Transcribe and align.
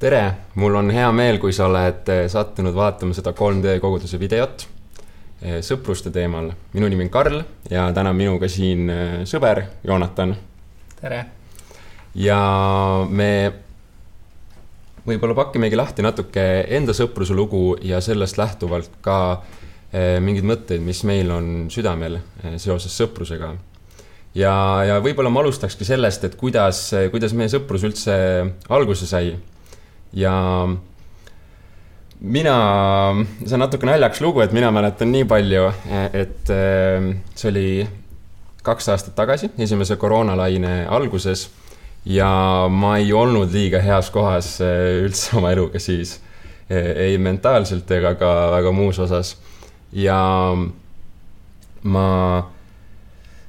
tere, 0.00 0.20
mul 0.56 0.78
on 0.80 0.88
hea 0.94 1.08
meel, 1.12 1.36
kui 1.40 1.52
sa 1.52 1.66
oled 1.68 2.08
eh, 2.08 2.22
sattunud 2.32 2.72
vaatama 2.72 3.12
seda 3.16 3.34
3D 3.36 3.76
koguduse 3.82 4.16
videot 4.20 4.62
eh, 5.44 5.58
sõpruste 5.64 6.08
teemal. 6.14 6.48
minu 6.72 6.88
nimi 6.88 7.04
on 7.04 7.10
Karl 7.12 7.42
ja 7.68 7.84
täna 7.92 8.14
minuga 8.16 8.48
siin 8.48 8.88
eh, 8.88 9.10
sõber 9.28 9.60
Joonatan. 9.84 10.32
tere! 11.02 11.18
ja 12.16 12.38
me 13.10 13.28
võib-olla 15.04 15.36
pakimegi 15.36 15.76
lahti 15.76 16.06
natuke 16.06 16.46
enda 16.78 16.96
sõpruse 16.96 17.36
lugu 17.36 17.76
ja 17.84 18.00
sellest 18.00 18.40
lähtuvalt 18.40 18.96
ka 19.04 19.18
mingeid 19.92 20.46
mõtteid, 20.46 20.82
mis 20.86 21.00
meil 21.02 21.32
on 21.34 21.46
südamel 21.70 22.20
seoses 22.62 22.94
sõprusega. 22.96 23.52
ja, 24.38 24.56
ja 24.86 24.98
võib-olla 25.04 25.32
ma 25.34 25.44
alustakski 25.44 25.84
sellest, 25.84 26.24
et 26.24 26.36
kuidas, 26.40 26.86
kuidas 27.12 27.34
meie 27.36 27.52
sõprus 27.52 27.84
üldse 27.84 28.18
alguse 28.70 29.08
sai 29.10 29.34
ja 30.12 30.34
mina, 32.20 32.56
see 33.44 33.56
on 33.56 33.64
natuke 33.64 33.88
naljakas 33.88 34.20
lugu, 34.20 34.42
et 34.44 34.52
mina 34.56 34.70
mäletan 34.74 35.10
nii 35.12 35.24
palju, 35.28 35.64
et 36.12 36.52
eh, 36.52 37.08
see 37.34 37.50
oli 37.50 37.66
kaks 38.64 38.90
aastat 38.92 39.16
tagasi, 39.16 39.52
esimese 39.58 39.96
koroonalaine 40.00 40.84
alguses 40.92 41.48
ja 42.04 42.30
ma 42.72 42.96
ei 43.00 43.12
olnud 43.12 43.52
liiga 43.52 43.80
heas 43.84 44.10
kohas 44.12 44.58
eh, 44.64 45.00
üldse 45.06 45.38
oma 45.40 45.52
eluga 45.54 45.80
siis, 45.80 46.18
eh, 46.68 46.92
ei 47.08 47.18
mentaalselt 47.18 47.90
ega 47.96 48.14
ka 48.20 48.32
väga 48.58 48.72
muus 48.72 49.00
osas. 49.00 49.36
ja 49.92 50.54
ma 51.82 52.08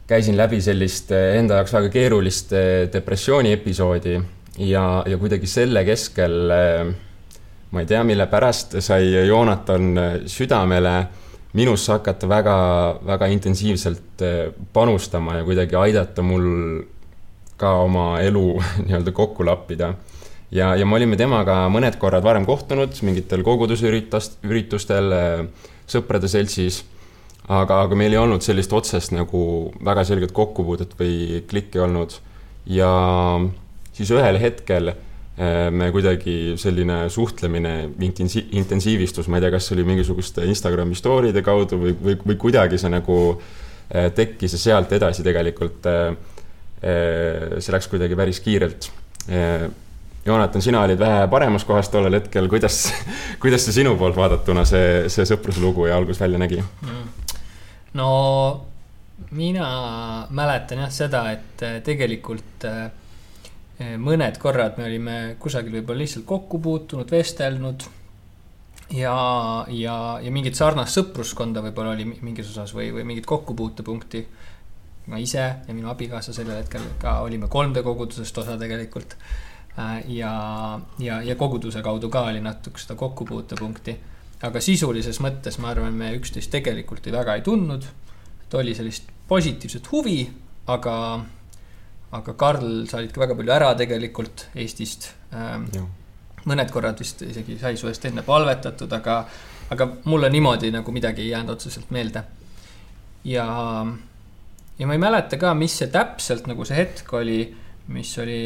käisin 0.07 0.37
läbi 0.37 0.61
sellist 0.61 1.11
enda 1.11 1.59
jaoks 1.59 1.73
väga 1.73 1.89
keerulist 1.93 2.53
depressiooni 2.93 3.51
episoodi 3.53 4.15
ja, 4.57 5.03
ja 5.07 5.17
kuidagi 5.17 5.47
selle 5.47 5.85
keskel 5.87 6.53
ma 7.71 7.81
ei 7.81 7.87
tea, 7.87 8.03
mille 8.03 8.27
pärast 8.27 8.79
sai 8.83 9.11
Joonatan 9.27 9.93
südamele 10.27 10.95
minusse 11.53 11.91
hakata 11.91 12.29
väga, 12.29 12.55
väga 13.05 13.27
intensiivselt 13.31 14.23
eh, 14.23 14.51
panustama 14.73 15.39
ja 15.39 15.43
kuidagi 15.47 15.75
aidata 15.75 16.23
mul 16.23 16.47
ka 17.59 17.73
oma 17.85 18.05
elu 18.23 18.45
nii-öelda 18.85 19.13
kokku 19.15 19.45
lappida. 19.45 19.93
ja, 20.51 20.75
ja 20.75 20.85
me 20.85 20.95
olime 20.95 21.17
temaga 21.19 21.65
mõned 21.71 21.97
korrad 21.99 22.23
varem 22.23 22.45
kohtunud 22.47 22.95
mingitel 23.07 23.43
kogudusüritust, 23.43 24.39
üritustel, 24.47 25.13
sõprade 25.87 26.27
seltsis, 26.31 26.81
aga, 27.47 27.83
aga 27.85 27.95
meil 27.95 28.15
ei 28.15 28.19
olnud 28.19 28.43
sellist 28.43 28.73
otsest 28.73 29.13
nagu 29.15 29.71
väga 29.83 30.05
selget 30.07 30.31
kokkupuudet 30.35 30.95
või 30.99 31.43
klikki 31.47 31.83
olnud 31.83 32.15
ja 32.65 32.91
siis 33.95 34.11
ühel 34.15 34.39
hetkel 34.41 34.91
äh, 34.93 35.69
me 35.73 35.91
kuidagi 35.93 36.55
selline 36.61 37.03
suhtlemine 37.13 37.75
intensi-, 38.03 38.47
intensiivistus, 38.59 39.29
ma 39.29 39.39
ei 39.39 39.45
tea, 39.45 39.53
kas 39.55 39.69
see 39.69 39.77
oli 39.77 39.87
mingisuguste 39.91 40.45
Instagrami 40.49 40.97
story'de 40.97 41.43
kaudu 41.45 41.79
või, 41.81 41.95
või, 41.97 42.17
või 42.25 42.39
kuidagi 42.41 42.79
see 42.81 42.91
nagu 42.93 43.19
äh, 43.35 44.09
tekkis 44.15 44.57
ja 44.57 44.63
sealt 44.65 44.95
edasi 44.97 45.25
tegelikult 45.27 45.87
äh, 45.91 46.11
see 46.81 47.73
läks 47.75 47.85
kuidagi 47.91 48.15
päris 48.17 48.39
kiirelt. 48.41 48.87
Joonatan, 50.25 50.61
sina 50.61 50.79
olid 50.85 50.97
vähe 50.97 51.27
paremas 51.29 51.63
kohas 51.65 51.89
tollel 51.93 52.13
hetkel, 52.17 52.47
kuidas, 52.49 52.87
kuidas 53.41 53.61
see 53.65 53.75
sinu 53.79 53.93
poolt 53.97 54.17
vaadatuna 54.17 54.65
see, 54.69 55.09
see 55.13 55.25
sõpruslugu 55.29 55.87
ja 55.89 55.97
algus 55.97 56.21
välja 56.21 56.41
nägi 56.41 56.57
mm.? 56.61 57.07
no 57.97 58.09
mina 59.31 59.67
mäletan 60.29 60.83
jah 60.83 60.91
seda, 60.93 61.23
et 61.33 61.63
tegelikult 61.85 62.65
äh, 62.69 62.89
mõned 64.01 64.37
korrad 64.41 64.77
me 64.77 64.85
olime 64.89 65.17
kusagil 65.39 65.79
võib-olla 65.79 66.03
lihtsalt 66.03 66.25
kokku 66.29 66.59
puutunud, 66.59 67.11
vestelnud 67.11 67.87
ja, 68.91 69.65
ja, 69.67 69.95
ja 70.21 70.31
mingit 70.33 70.57
sarnast 70.59 70.97
sõpruskonda 70.97 71.63
võib-olla 71.63 71.95
oli 71.95 72.07
mingis 72.11 72.51
osas 72.51 72.73
või, 72.75 72.91
või 72.95 73.05
mingit 73.07 73.27
kokkupuutepunkti. 73.29 74.25
ma 75.07 75.17
ise 75.17 75.41
ja 75.67 75.73
minu 75.73 75.89
abikaasa 75.89 76.33
sellel 76.33 76.61
hetkel 76.61 76.83
ka 77.01 77.19
olime 77.25 77.47
3D 77.51 77.83
kogudusest 77.83 78.37
osa 78.37 78.57
tegelikult. 78.57 79.15
Äh, 79.79 80.03
ja, 80.07 80.79
ja, 80.99 81.21
ja 81.21 81.35
koguduse 81.35 81.81
kaudu 81.81 82.09
ka 82.09 82.25
oli 82.29 82.41
natuke 82.41 82.79
seda 82.79 82.95
kokkupuutepunkti. 82.95 83.97
aga 84.41 84.59
sisulises 84.59 85.19
mõttes 85.21 85.59
ma 85.61 85.69
arvan, 85.69 85.93
me 85.93 86.13
üksteist 86.17 86.51
tegelikult 86.51 87.07
ei 87.07 87.13
väga 87.13 87.35
ei 87.35 87.41
tundnud. 87.41 87.85
et 88.43 88.53
oli 88.53 88.75
sellist 88.75 89.09
positiivset 89.27 89.91
huvi, 89.91 90.29
aga 90.67 91.25
aga 92.11 92.35
Karl, 92.35 92.85
sa 92.89 92.99
olid 92.99 93.13
ka 93.15 93.23
väga 93.23 93.37
palju 93.39 93.53
ära 93.55 93.71
tegelikult 93.79 94.47
Eestist 94.59 95.11
ähm,. 95.35 95.67
mõned 96.49 96.71
korrad 96.73 96.99
vist 96.99 97.21
isegi 97.21 97.55
sai 97.61 97.77
su 97.77 97.87
eest 97.87 98.07
enne 98.09 98.23
palvetatud, 98.25 98.91
aga, 98.97 99.19
aga 99.71 99.87
mulle 100.09 100.31
niimoodi 100.33 100.71
nagu 100.73 100.91
midagi 100.91 101.21
ei 101.21 101.33
jäänud 101.35 101.53
otseselt 101.53 101.91
meelde. 101.93 102.23
ja, 103.23 103.45
ja 104.77 104.87
ma 104.87 104.97
ei 104.97 105.03
mäleta 105.03 105.37
ka, 105.37 105.53
mis 105.53 105.77
see 105.79 105.91
täpselt 105.93 106.49
nagu 106.51 106.65
see 106.65 106.79
hetk 106.81 107.13
oli, 107.13 107.43
mis 107.93 108.15
oli 108.19 108.41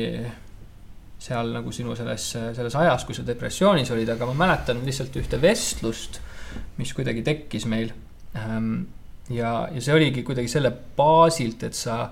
seal 1.25 1.49
nagu 1.55 1.71
sinu 1.73 1.95
selles, 1.97 2.27
selles 2.35 2.75
ajas, 2.77 3.05
kui 3.07 3.15
sa 3.17 3.23
depressioonis 3.25 3.89
olid, 3.95 4.11
aga 4.13 4.27
ma 4.29 4.35
mäletan 4.45 4.83
lihtsalt 4.85 5.15
ühte 5.17 5.39
vestlust, 5.41 6.19
mis 6.77 6.93
kuidagi 6.93 7.23
tekkis 7.25 7.65
meil 7.71 7.89
ähm,. 8.37 8.85
ja, 9.31 9.63
ja 9.73 9.81
see 9.81 9.95
oligi 9.95 10.21
kuidagi 10.27 10.51
selle 10.51 10.69
baasilt, 10.99 11.65
et 11.65 11.73
sa 11.73 12.03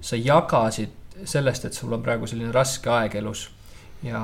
sa 0.00 0.16
jagasid 0.16 1.24
sellest, 1.24 1.64
et 1.64 1.76
sul 1.76 1.92
on 1.96 2.02
praegu 2.04 2.28
selline 2.28 2.52
raske 2.54 2.90
aeg 2.92 3.16
elus. 3.20 3.48
ja, 4.04 4.20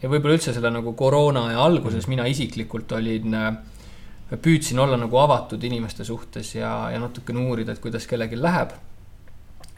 ja 0.00 0.08
võib-olla 0.08 0.36
üldse 0.36 0.54
selle 0.54 0.70
nagu 0.70 0.92
koroona 0.96 1.48
aja 1.50 1.64
alguses 1.64 2.06
mina 2.08 2.26
isiklikult 2.30 2.92
olin, 2.94 3.34
äh, 3.34 4.36
püüdsin 4.42 4.78
olla 4.82 4.98
nagu 4.98 5.18
avatud 5.18 5.62
inimeste 5.62 6.04
suhtes 6.06 6.54
ja, 6.54 6.90
ja 6.92 7.00
natukene 7.02 7.42
uurida, 7.42 7.74
et 7.74 7.82
kuidas 7.82 8.06
kellelgi 8.06 8.38
läheb. 8.38 8.76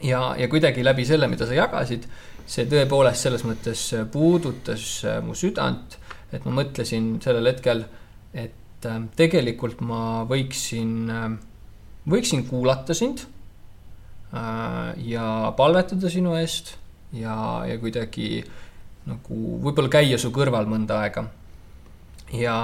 ja, 0.03 0.35
ja 0.37 0.47
kuidagi 0.47 0.85
läbi 0.85 1.05
selle, 1.05 1.27
mida 1.27 1.47
sa 1.49 1.57
jagasid, 1.57 2.05
see 2.49 2.69
tõepoolest 2.69 3.25
selles 3.25 3.45
mõttes 3.47 3.89
puudutas 4.13 4.85
äh, 5.05 5.19
mu 5.25 5.35
südant, 5.35 5.97
et 6.31 6.45
ma 6.45 6.53
mõtlesin 6.61 7.15
sellel 7.23 7.49
hetkel, 7.49 7.83
et 8.33 8.85
äh, 8.85 9.01
tegelikult 9.17 9.81
ma 9.81 10.23
võiksin, 10.29 11.09
võiksin 12.09 12.45
kuulata 12.45 12.93
sind 12.93 13.25
ja 14.29 15.53
palvetada 15.57 16.09
sinu 16.09 16.35
eest 16.37 16.75
ja, 17.17 17.65
ja 17.65 17.77
kuidagi 17.81 18.43
nagu 19.09 19.59
võib-olla 19.63 19.89
käia 19.89 20.19
su 20.21 20.29
kõrval 20.33 20.67
mõnda 20.69 20.99
aega. 21.01 21.23
ja, 22.37 22.57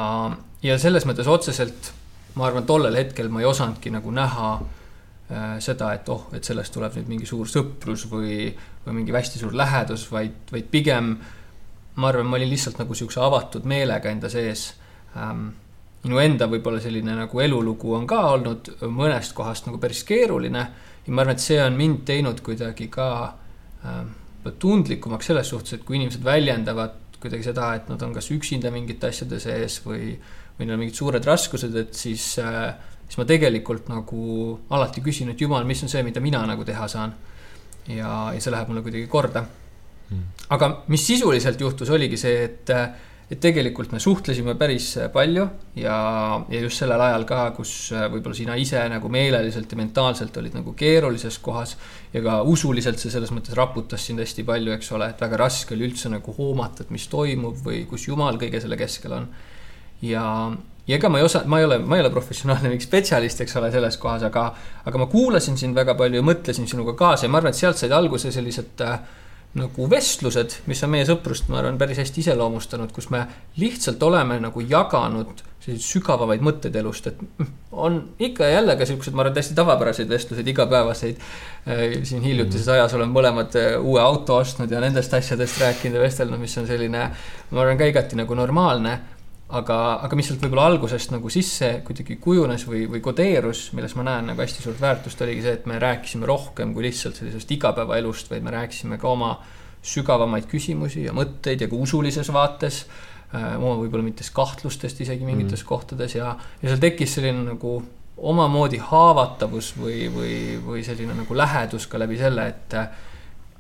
ja 0.62 0.78
selles 0.82 1.08
mõttes 1.10 1.30
otseselt 1.32 1.92
ma 2.36 2.50
arvan, 2.50 2.68
tollel 2.68 2.98
hetkel 3.00 3.32
ma 3.32 3.42
ei 3.42 3.50
osanudki 3.50 3.92
nagu 3.94 4.12
näha 4.14 4.52
äh, 4.60 5.58
seda, 5.64 5.94
et 5.96 6.10
oh, 6.12 6.28
et 6.36 6.46
sellest 6.46 6.74
tuleb 6.76 7.00
nüüd 7.00 7.12
mingi 7.16 7.30
suur 7.30 7.50
sõprus 7.50 8.06
või, 8.12 8.52
või 8.86 9.00
mingi 9.00 9.16
hästi 9.16 9.42
suur 9.42 9.56
lähedus, 9.58 10.08
vaid, 10.12 10.44
vaid 10.52 10.70
pigem 10.72 11.16
ma 11.96 12.10
arvan, 12.12 12.28
ma 12.28 12.40
olin 12.40 12.52
lihtsalt 12.52 12.82
nagu 12.82 12.98
siukse 12.98 13.22
avatud 13.24 13.66
meelega 13.66 14.12
enda 14.12 14.30
sees 14.32 14.74
ähm, 15.16 15.48
minu 16.04 16.20
enda 16.22 16.50
võib-olla 16.52 16.82
selline 16.84 17.16
nagu 17.18 17.40
elulugu 17.42 17.96
on 17.98 18.06
ka 18.10 18.20
olnud 18.36 18.76
mõnest 18.92 19.34
kohast 19.38 19.70
nagu 19.70 19.80
päris 19.82 20.04
keeruline 20.06 20.68
ja 21.06 21.14
ma 21.14 21.24
arvan, 21.24 21.36
et 21.36 21.44
see 21.44 21.58
on 21.62 21.76
mind 21.78 22.04
teinud 22.08 22.42
kuidagi 22.46 22.88
ka 22.94 23.10
äh, 23.86 24.06
tundlikumaks 24.62 25.32
selles 25.32 25.50
suhtes, 25.50 25.78
et 25.78 25.86
kui 25.86 26.00
inimesed 26.00 26.24
väljendavad 26.26 27.20
kuidagi 27.22 27.48
seda, 27.48 27.72
et 27.78 27.88
nad 27.90 28.02
on 28.06 28.14
kas 28.14 28.30
üksinda 28.34 28.72
mingite 28.74 29.10
asjade 29.10 29.40
sees 29.42 29.80
või, 29.86 30.14
või 30.58 30.68
neil 30.68 30.76
on 30.78 30.84
mingid 30.84 30.98
suured 31.00 31.26
raskused, 31.26 31.76
et 31.82 31.98
siis 31.98 32.36
äh,, 32.42 32.76
siis 33.06 33.20
ma 33.22 33.28
tegelikult 33.30 33.90
nagu 33.92 34.22
alati 34.74 35.04
küsin, 35.06 35.32
et 35.34 35.42
jumal, 35.42 35.66
mis 35.68 35.84
on 35.86 35.92
see, 35.92 36.04
mida 36.06 36.22
mina 36.24 36.44
nagu 36.50 36.66
teha 36.66 36.88
saan. 36.92 37.14
ja, 37.88 38.12
ja 38.34 38.42
see 38.42 38.54
läheb 38.54 38.70
mulle 38.72 38.82
kuidagi 38.82 39.06
korda 39.06 39.44
hmm.. 40.10 40.22
aga 40.56 40.70
mis 40.90 41.04
sisuliselt 41.06 41.62
juhtus, 41.62 41.90
oligi 41.94 42.18
see, 42.18 42.40
et 42.48 42.72
äh, 42.74 42.88
et 43.26 43.40
tegelikult 43.42 43.90
me 43.94 44.00
suhtlesime 44.02 44.54
päris 44.58 44.92
palju 45.14 45.46
ja, 45.82 45.96
ja 46.52 46.60
just 46.62 46.82
sellel 46.82 47.02
ajal 47.02 47.24
ka, 47.26 47.40
kus 47.58 47.72
äh, 47.96 48.06
võib-olla 48.14 48.38
sina 48.38 48.58
ise 48.62 48.84
nagu 48.92 49.10
meeleliselt 49.10 49.72
ja 49.74 49.80
mentaalselt 49.80 50.38
olid 50.38 50.54
nagu 50.60 50.76
keerulises 50.78 51.40
kohas. 51.42 51.74
ja 52.14 52.22
ka 52.22 52.38
usuliselt 52.46 53.02
see 53.02 53.10
selles 53.14 53.34
mõttes 53.34 53.58
raputas 53.58 54.06
sind 54.06 54.22
hästi 54.22 54.46
palju, 54.46 54.76
eks 54.78 54.94
ole, 54.94 55.10
et 55.10 55.26
väga 55.26 55.42
raske 55.42 55.74
oli 55.74 55.88
üldse 55.90 56.14
nagu 56.14 56.38
hoomata, 56.38 56.86
et 56.86 56.94
mis 56.94 57.08
toimub 57.10 57.58
või 57.66 57.84
kus 57.90 58.06
Jumal 58.08 58.38
kõige 58.42 58.62
selle 58.62 58.78
keskel 58.78 59.18
on. 59.18 59.28
ja, 60.06 60.24
ja 60.86 61.02
ega 61.02 61.10
ma 61.10 61.18
ei 61.18 61.26
osa, 61.26 61.42
ma 61.50 61.64
ei 61.64 61.66
ole, 61.66 61.82
ma 61.82 61.98
ei 61.98 62.06
ole 62.06 62.14
professionaalne 62.14 62.70
mingi 62.76 62.86
spetsialist, 62.86 63.42
eks 63.42 63.58
ole, 63.58 63.74
selles 63.74 63.98
kohas, 63.98 64.30
aga, 64.30 64.52
aga 64.86 65.02
ma 65.02 65.10
kuulasin 65.10 65.58
sind 65.58 65.74
väga 65.74 65.98
palju 65.98 66.22
ja 66.22 66.30
mõtlesin 66.30 66.70
sinuga 66.70 66.94
kaasa 66.94 67.26
ja 67.26 67.34
ma 67.34 67.42
arvan, 67.42 67.58
et 67.58 67.64
sealt 67.64 67.82
said 67.82 67.98
alguse 67.98 68.30
sellised 68.30 68.86
äh, 68.86 69.00
nagu 69.56 69.90
vestlused, 69.90 70.60
mis 70.68 70.84
on 70.84 70.92
meie 70.92 71.08
sõprust, 71.08 71.48
ma 71.52 71.62
arvan, 71.62 71.78
päris 71.80 72.02
hästi 72.02 72.26
iseloomustanud, 72.26 72.92
kus 72.96 73.08
me 73.14 73.24
lihtsalt 73.62 74.04
oleme 74.04 74.40
nagu 74.44 74.64
jaganud 74.64 75.44
selliseid 75.66 75.86
sügavamaid 75.96 76.44
mõtteid 76.46 76.76
elust, 76.78 77.08
et 77.10 77.22
mm, 77.22 77.54
on 77.86 77.98
ikka 78.22 78.46
ja 78.46 78.60
jälle 78.60 78.76
ka 78.78 78.86
siuksed, 78.86 79.16
ma 79.16 79.24
arvan, 79.24 79.34
täiesti 79.34 79.56
tavapäraseid 79.58 80.12
vestluseid, 80.12 80.52
igapäevaseid. 80.52 81.24
Äh, 81.66 81.82
siin 82.06 82.22
hiljutises 82.22 82.70
ajas 82.76 82.94
oleme 82.94 83.16
mõlemad 83.16 83.58
äh, 83.58 83.72
uue 83.80 84.02
auto 84.04 84.38
ostnud 84.44 84.72
ja 84.72 84.84
nendest 84.84 85.14
asjadest 85.18 85.58
rääkinud 85.64 85.98
ja 85.98 86.06
vestelnud, 86.06 86.42
mis 86.42 86.58
on 86.62 86.70
selline, 86.70 87.08
ma 87.50 87.64
arvan, 87.64 87.80
ka 87.82 87.90
igati 87.90 88.20
nagu 88.20 88.38
normaalne 88.38 89.00
aga, 89.54 89.78
aga 90.06 90.18
mis 90.18 90.30
sealt 90.30 90.42
võib-olla 90.42 90.66
algusest 90.72 91.12
nagu 91.14 91.30
sisse 91.34 91.70
kuidagi 91.86 92.18
kujunes 92.22 92.66
või, 92.66 92.86
või 92.90 93.02
kodeerus, 93.04 93.68
milles 93.78 93.94
ma 93.98 94.06
näen 94.08 94.32
nagu 94.32 94.42
hästi 94.42 94.64
suurt 94.64 94.82
väärtust, 94.82 95.22
oligi 95.22 95.44
see, 95.46 95.58
et 95.60 95.68
me 95.70 95.78
rääkisime 95.82 96.26
rohkem 96.30 96.74
kui 96.74 96.88
lihtsalt 96.88 97.20
sellisest 97.20 97.52
igapäevaelust, 97.54 98.32
vaid 98.34 98.46
me 98.46 98.56
rääkisime 98.56 98.98
ka 99.02 99.12
oma 99.12 99.36
sügavamaid 99.86 100.48
küsimusi 100.50 101.06
ja 101.06 101.14
mõtteid 101.14 101.62
ja 101.62 101.70
ka 101.70 101.78
usulises 101.78 102.32
vaates 102.34 102.86
äh,. 103.36 103.54
oma 103.60 103.76
võib-olla 103.84 104.08
mingitest 104.08 104.34
kahtlustest 104.34 105.06
isegi 105.06 105.28
mingites 105.28 105.62
mm. 105.62 105.70
kohtades 105.70 106.18
ja, 106.18 106.34
ja 106.62 106.72
seal 106.72 106.82
tekkis 106.82 107.14
selline 107.20 107.46
nagu 107.52 107.78
omamoodi 108.16 108.80
haavatavus 108.82 109.74
või, 109.78 110.08
või, 110.10 110.36
või 110.64 110.82
selline 110.88 111.14
nagu 111.14 111.38
lähedus 111.38 111.86
ka 111.92 112.00
läbi 112.00 112.18
selle, 112.18 112.48
et, 112.48 112.76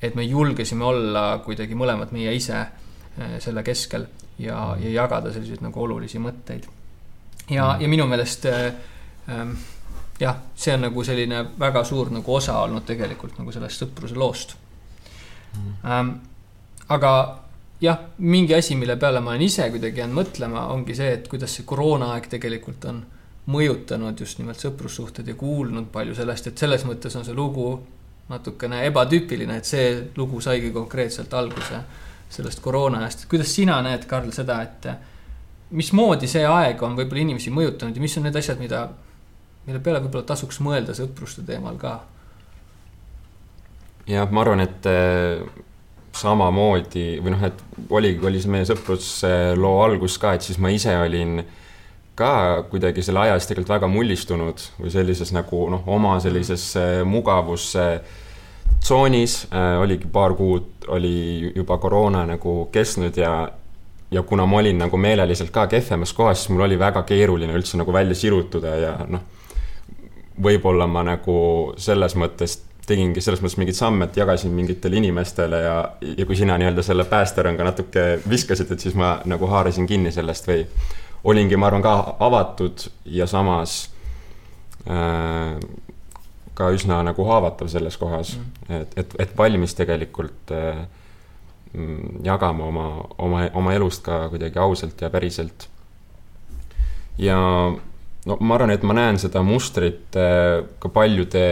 et 0.02 0.16
me 0.16 0.26
julgesime 0.26 0.86
olla 0.88 1.28
kuidagi 1.46 1.78
mõlemad 1.78 2.16
meie 2.16 2.34
ise 2.34 2.58
äh, 2.58 3.36
selle 3.44 3.62
keskel 3.68 4.08
ja, 4.40 4.76
ja 4.80 4.90
jagada 5.02 5.34
selliseid 5.34 5.64
nagu 5.64 5.82
olulisi 5.82 6.20
mõtteid. 6.20 6.68
ja 7.50 7.74
mm., 7.74 7.82
ja 7.82 7.88
minu 7.88 8.08
meelest 8.08 8.46
äh, 8.46 8.66
äh, 9.30 9.48
jah, 10.20 10.38
see 10.56 10.74
on 10.74 10.86
nagu 10.88 11.04
selline 11.04 11.46
väga 11.60 11.84
suur 11.84 12.12
nagu 12.12 12.36
osa 12.36 12.60
olnud 12.64 12.86
tegelikult 12.88 13.40
nagu 13.40 13.52
sellest 13.52 13.84
sõpruse 13.84 14.16
loost 14.16 14.56
mm.. 15.58 15.74
Ähm, 15.86 16.14
aga 16.90 17.12
jah, 17.82 18.00
mingi 18.18 18.56
asi, 18.56 18.76
mille 18.76 18.96
peale 18.98 19.20
ma 19.20 19.34
olen 19.34 19.42
ise 19.42 19.70
kuidagi 19.72 20.00
jäänud 20.00 20.22
mõtlema, 20.22 20.68
ongi 20.74 20.96
see, 20.96 21.12
et 21.18 21.28
kuidas 21.28 21.56
see 21.58 21.68
koroonaaeg 21.68 22.30
tegelikult 22.32 22.86
on 22.92 23.04
mõjutanud 23.52 24.20
just 24.20 24.40
nimelt 24.40 24.62
sõprussuhted 24.62 25.28
ja 25.30 25.36
kuulnud 25.38 25.92
palju 25.94 26.16
sellest, 26.18 26.48
et 26.50 26.58
selles 26.58 26.86
mõttes 26.88 27.14
on 27.18 27.26
see 27.28 27.36
lugu 27.36 27.68
natukene 28.30 28.82
ebatüüpiline, 28.88 29.60
et 29.60 29.70
see 29.70 29.90
lugu 30.18 30.42
saigi 30.42 30.72
konkreetselt 30.74 31.34
alguse 31.38 31.82
sellest 32.36 32.62
koroona 32.64 33.04
ajast, 33.04 33.26
kuidas 33.32 33.54
sina 33.56 33.80
näed, 33.86 34.06
Karl, 34.10 34.32
seda, 34.36 34.62
et 34.66 34.88
mismoodi 35.76 36.30
see 36.30 36.46
aeg 36.48 36.82
on 36.86 36.98
võib-olla 36.98 37.24
inimesi 37.24 37.54
mõjutanud 37.54 37.96
ja 37.96 38.04
mis 38.04 38.18
on 38.20 38.28
need 38.28 38.36
asjad, 38.40 38.60
mida, 38.62 38.88
mille 39.66 39.82
peale 39.84 40.04
võib-olla 40.04 40.28
tasuks 40.30 40.60
mõelda 40.64 40.96
sõpruste 40.98 41.46
teemal 41.48 41.80
ka? 41.82 42.00
jah, 44.10 44.30
ma 44.30 44.44
arvan, 44.44 44.62
et 44.62 44.86
äh, 44.90 45.42
samamoodi 46.16 47.20
või 47.24 47.34
noh, 47.34 47.46
et 47.48 47.64
oligi, 47.90 48.22
oli 48.26 48.42
see 48.42 48.54
meie 48.54 48.68
sõprusloo 48.70 49.78
algus 49.84 50.20
ka, 50.22 50.36
et 50.36 50.46
siis 50.46 50.60
ma 50.62 50.72
ise 50.74 50.94
olin 50.98 51.42
ka 52.16 52.64
kuidagi 52.70 53.04
selle 53.04 53.26
aja 53.26 53.36
eest 53.36 53.50
tegelikult 53.52 53.74
väga 53.74 53.90
mullistunud 53.92 54.62
või 54.80 54.94
sellises 54.94 55.34
nagu 55.36 55.66
noh, 55.74 55.84
oma 55.92 56.16
sellises 56.24 56.70
äh, 56.80 57.00
mugavus 57.08 57.74
äh, 57.80 57.98
tsoonis 58.86 59.48
äh,, 59.50 59.80
oligi 59.82 60.10
paar 60.12 60.36
kuud, 60.38 60.88
oli 60.94 61.52
juba 61.56 61.78
koroona 61.82 62.26
nagu 62.30 62.68
kestnud 62.72 63.18
ja, 63.18 63.32
ja 64.12 64.24
kuna 64.24 64.46
ma 64.46 64.62
olin 64.62 64.78
nagu 64.86 64.98
meeleliselt 64.98 65.50
ka 65.54 65.66
kehvemas 65.72 66.14
kohas, 66.14 66.44
siis 66.44 66.54
mul 66.54 66.68
oli 66.68 66.78
väga 66.80 67.02
keeruline 67.08 67.56
üldse 67.58 67.80
nagu 67.82 67.94
välja 67.94 68.16
sirutuda 68.16 68.76
ja 68.82 68.94
noh, 69.10 69.26
võib-olla 70.46 70.88
ma 70.88 71.04
nagu 71.08 71.38
selles 71.82 72.16
mõttes 72.20 72.60
tegingi 72.86 73.22
selles 73.24 73.42
mõttes 73.42 73.58
mingeid 73.58 73.78
samme, 73.78 74.06
et 74.06 74.18
jagasin 74.20 74.54
mingitele 74.54 75.00
inimestele 75.00 75.62
ja, 75.64 75.78
ja 76.06 76.28
kui 76.30 76.38
sina 76.38 76.58
nii-öelda 76.62 76.84
selle 76.86 77.08
päästerõnga 77.10 77.66
natuke 77.66 78.04
viskasid, 78.30 78.70
et 78.72 78.86
siis 78.86 78.94
ma 78.98 79.16
nagu 79.26 79.50
haarasin 79.50 79.90
kinni 79.90 80.14
sellest 80.14 80.46
või 80.50 80.62
olingi, 81.26 81.58
ma 81.58 81.72
arvan, 81.72 81.82
ka 81.82 81.96
avatud 82.22 82.86
ja 83.10 83.26
samas 83.30 83.80
äh, 84.86 85.58
ka 86.56 86.70
üsna 86.76 87.02
nagu 87.06 87.26
haavatav 87.28 87.70
selles 87.72 87.98
kohas 88.00 88.36
mm., 88.38 88.76
et, 88.82 88.94
et, 89.02 89.16
et 89.26 89.34
valmis 89.38 89.76
tegelikult 89.78 90.54
äh, 90.56 90.86
mm, 91.74 92.22
jagama 92.26 92.70
oma, 92.70 92.86
oma, 93.18 93.48
oma 93.54 93.74
elust 93.76 94.06
ka 94.06 94.26
kuidagi 94.34 94.62
ausalt 94.62 95.02
ja 95.02 95.12
päriselt. 95.14 95.68
ja 97.18 97.40
no 98.26 98.38
ma 98.40 98.56
arvan, 98.58 98.74
et 98.76 98.86
ma 98.88 98.96
näen 98.98 99.20
seda 99.22 99.44
mustrit 99.46 100.16
äh, 100.20 100.64
ka 100.80 100.92
paljude, 100.94 101.46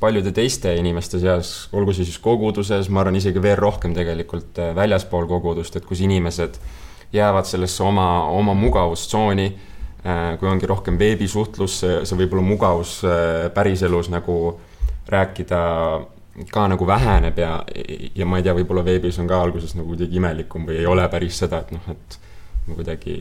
paljude 0.00 0.32
teiste 0.36 0.74
inimeste 0.78 1.20
seas, 1.22 1.54
olgu 1.76 1.94
see 1.96 2.06
siis 2.08 2.20
koguduses, 2.22 2.90
ma 2.92 3.02
arvan 3.04 3.18
isegi 3.18 3.42
veel 3.42 3.58
rohkem 3.60 3.96
tegelikult 3.96 4.60
äh, 4.60 4.74
väljaspool 4.76 5.28
kogudust, 5.30 5.76
et 5.76 5.88
kus 5.88 6.04
inimesed 6.04 6.60
jäävad 7.12 7.48
sellesse 7.48 7.82
oma, 7.82 8.06
oma 8.30 8.54
mugavustsooni 8.54 9.48
kui 10.00 10.48
ongi 10.48 10.68
rohkem 10.68 10.96
veebisuhtlus, 11.00 11.80
see 11.82 12.16
võib-olla 12.16 12.44
mugavus 12.44 13.00
äh, 13.04 13.50
päriselus 13.54 14.08
nagu 14.12 14.36
rääkida 15.10 15.60
ka 16.48 16.64
nagu 16.70 16.86
väheneb 16.86 17.38
ja, 17.38 17.52
ja 18.16 18.26
ma 18.26 18.38
ei 18.38 18.46
tea, 18.46 18.54
võib-olla 18.56 18.84
veebis 18.86 19.18
on 19.20 19.28
ka 19.28 19.40
alguses 19.42 19.74
nagu 19.76 19.92
kuidagi 19.92 20.16
imelikum 20.16 20.64
või 20.68 20.78
ei 20.80 20.88
ole 20.88 21.04
päris 21.12 21.40
seda, 21.42 21.60
et 21.60 21.72
noh, 21.74 21.88
et 21.90 22.18
ma 22.68 22.76
kuidagi 22.78 23.16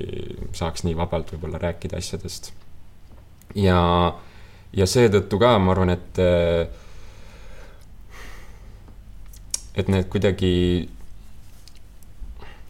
saaks 0.56 0.86
nii 0.88 0.96
vabalt 0.96 1.34
võib-olla 1.34 1.60
rääkida 1.60 2.00
asjadest. 2.00 2.54
ja, 3.56 3.80
ja 4.72 4.88
seetõttu 4.88 5.40
ka 5.42 5.58
ma 5.60 5.74
arvan, 5.74 5.96
et 5.98 6.22
et 9.80 9.92
need 9.92 10.08
kuidagi 10.12 10.54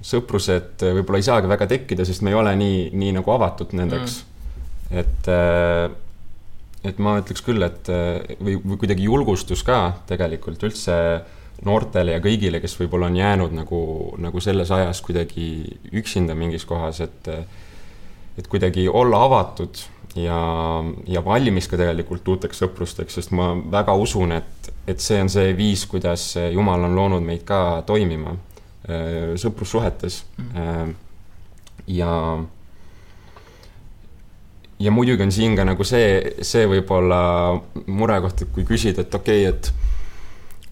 sõprused 0.06 0.84
võib-olla 0.84 1.20
ei 1.20 1.28
saagi 1.28 1.50
väga 1.52 1.68
tekkida, 1.74 2.06
sest 2.08 2.24
me 2.24 2.32
ei 2.34 2.38
ole 2.40 2.54
nii, 2.60 2.84
nii 2.96 3.16
nagu 3.20 3.34
avatud 3.36 3.74
nendeks. 3.78 4.22
Mm.. 4.22 5.02
et, 5.02 5.28
äh, 5.34 5.90
et 6.90 7.02
ma 7.04 7.18
ütleks 7.20 7.44
küll, 7.46 7.64
et 7.66 7.92
äh, 7.92 8.38
või, 8.40 8.56
või 8.64 8.80
kuidagi 8.80 9.10
julgustus 9.10 9.66
ka 9.68 10.00
tegelikult 10.10 10.64
üldse 10.64 10.96
noortele 11.68 12.16
ja 12.16 12.24
kõigile, 12.24 12.62
kes 12.64 12.78
võib-olla 12.80 13.10
on 13.10 13.18
jäänud 13.20 13.56
nagu, 13.56 13.82
nagu 14.24 14.44
selles 14.44 14.72
ajas 14.72 15.02
kuidagi 15.04 15.50
üksinda 15.92 16.38
mingis 16.38 16.66
kohas, 16.68 17.04
et 17.04 17.34
et 18.40 18.48
kuidagi 18.48 18.86
olla 18.88 19.18
avatud 19.26 19.82
ja, 20.16 20.40
ja 21.12 21.22
valmis 21.26 21.68
ka 21.68 21.76
tegelikult 21.76 22.28
uuteks 22.32 22.62
sõprusteks, 22.64 23.18
sest 23.20 23.34
ma 23.36 23.52
väga 23.72 23.92
usun, 24.00 24.32
et, 24.38 24.70
et 24.88 25.04
see 25.04 25.20
on 25.20 25.28
see 25.28 25.52
viis, 25.58 25.84
kuidas 25.92 26.32
Jumal 26.54 26.88
on 26.88 26.96
loonud 26.96 27.26
meid 27.26 27.44
ka 27.44 27.82
toimima 27.90 28.38
sõprussuhetes. 29.40 30.24
Mm.. 30.38 30.96
ja, 31.96 32.14
ja 34.80 34.94
muidugi 34.96 35.26
on 35.26 35.34
siin 35.36 35.58
ka 35.60 35.68
nagu 35.68 35.86
see, 35.88 36.40
see 36.46 36.66
võib-olla 36.70 37.22
murekoht, 37.88 38.46
et 38.46 38.56
kui 38.56 38.68
küsida, 38.68 39.06
et 39.06 39.20
okei 39.22 39.46
okay,, 39.48 39.54
et 39.56 39.90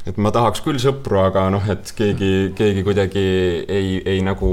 et 0.07 0.19
ma 0.23 0.31
tahaks 0.31 0.61
küll 0.63 0.79
sõpru, 0.79 1.19
aga 1.19 1.49
noh, 1.51 1.65
et 1.67 1.89
keegi, 1.95 2.53
keegi 2.55 2.83
kuidagi 2.87 3.23
ei, 3.67 3.97
ei 4.07 4.21
nagu 4.23 4.49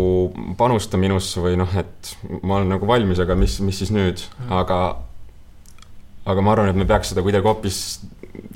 panusta 0.58 0.98
minusse 0.98 1.42
või 1.44 1.54
noh, 1.60 1.70
et 1.78 2.14
ma 2.42 2.58
olen 2.58 2.74
nagu 2.74 2.88
valmis, 2.90 3.20
aga 3.22 3.36
mis, 3.38 3.60
mis 3.62 3.78
siis 3.78 3.92
nüüd? 3.94 4.24
Mm., 4.40 4.54
aga 4.58 4.80
aga 6.24 6.44
ma 6.44 6.54
arvan, 6.54 6.72
et 6.72 6.78
me 6.80 6.88
peaks 6.88 7.12
seda 7.12 7.22
kuidagi 7.22 7.46
hoopis 7.46 7.78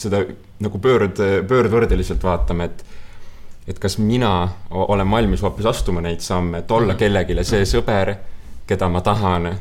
seda 0.01 0.25
nagu 0.65 0.81
pöörd, 0.83 1.21
pöördvõrdeliselt 1.49 2.25
vaatama, 2.25 2.67
et 2.67 2.83
et 3.69 3.79
kas 3.79 3.99
mina 4.01 4.49
olen 4.71 5.11
valmis 5.11 5.43
hoopis 5.45 5.67
astuma 5.69 6.01
neid 6.01 6.25
samme, 6.25 6.63
et 6.63 6.71
olla 6.71 6.95
mhm. 6.95 7.01
kellelegi 7.03 7.45
see 7.45 7.67
sõber, 7.69 8.15
keda 8.69 8.89
ma 8.93 9.03
tahan 9.05 9.51
äh, 9.51 9.59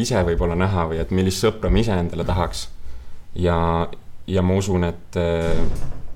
ise 0.00 0.20
võib-olla 0.24 0.56
näha 0.58 0.88
või 0.90 1.00
et 1.00 1.12
millist 1.16 1.44
sõpra 1.44 1.70
ma 1.72 1.80
ise 1.80 1.96
endale 1.96 2.24
tahaks. 2.24 2.68
ja, 3.36 3.58
ja 4.26 4.42
ma 4.42 4.56
usun, 4.56 4.84
et, 4.88 5.20
äh, 5.20 5.60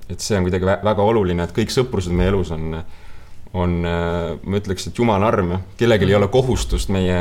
et 0.09 0.19
see 0.19 0.37
on 0.37 0.47
kuidagi 0.47 0.65
väga 0.65 1.05
oluline, 1.05 1.45
et 1.45 1.55
kõik 1.55 1.73
sõprused 1.73 2.13
meie 2.13 2.33
elus 2.33 2.51
on, 2.57 2.81
on, 3.53 3.77
äh, 3.85 4.33
ma 4.41 4.61
ütleks, 4.61 4.87
et 4.89 4.97
jumala 4.97 5.29
arm, 5.29 5.55
kellelgi 5.77 6.09
ei 6.09 6.17
ole 6.17 6.29
kohustust 6.33 6.89
meie, 6.89 7.19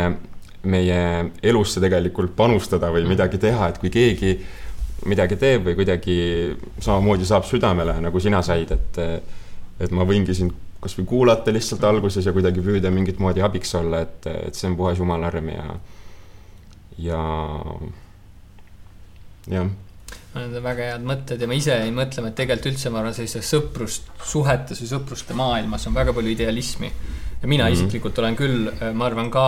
meie 0.65 1.03
elusse 1.43 1.81
tegelikult 1.81 2.33
panustada 2.37 2.89
või 2.89 3.05
mhm. 3.05 3.17
midagi 3.17 3.41
teha, 3.41 3.69
et 3.69 3.81
kui 3.83 3.93
keegi 3.93 4.39
midagi 5.09 5.37
teeb 5.41 5.65
või 5.65 5.77
kuidagi 5.79 6.17
samamoodi 6.81 7.29
saab 7.29 7.47
südamele, 7.49 7.95
nagu 8.05 8.21
sina 8.21 8.43
said, 8.45 8.73
et 8.77 8.99
et 9.81 9.93
ma 9.97 10.05
võingi 10.09 10.37
sind 10.37 10.57
kasvõi 10.81 11.07
kuulata 11.09 11.53
lihtsalt 11.53 11.85
alguses 11.85 12.27
ja 12.27 12.33
kuidagi 12.33 12.63
püüda 12.65 12.93
mingit 12.93 13.21
moodi 13.21 13.45
abiks 13.45 13.75
olla, 13.77 14.03
et, 14.07 14.27
et 14.49 14.57
see 14.57 14.69
on 14.71 14.77
puhas 14.79 15.01
jumala 15.01 15.29
arm 15.29 15.51
ja, 15.53 15.67
ja 16.99 17.23
jah. 19.51 19.71
Need 20.31 20.55
on 20.55 20.63
väga 20.63 20.93
head 20.93 21.07
mõtted 21.07 21.41
ja 21.43 21.49
ma 21.51 21.57
ise 21.59 21.75
jäin 21.75 21.97
mõtlema, 21.97 22.31
et 22.31 22.37
tegelikult 22.39 22.71
üldse 22.71 22.93
ma 22.93 23.01
arvan, 23.01 23.17
sellises 23.17 23.51
sõprussuhetes 23.51 24.79
või 24.85 24.91
sõpruste 24.93 25.35
maailmas 25.37 25.89
on 25.91 25.97
väga 25.97 26.15
palju 26.15 26.33
idealismi. 26.37 26.93
ja 27.43 27.49
mina 27.49 27.65
mm 27.65 27.69
-hmm. 27.69 27.73
isiklikult 27.73 28.19
olen 28.19 28.37
küll, 28.37 28.71
ma 28.95 29.07
arvan 29.07 29.31
ka 29.31 29.47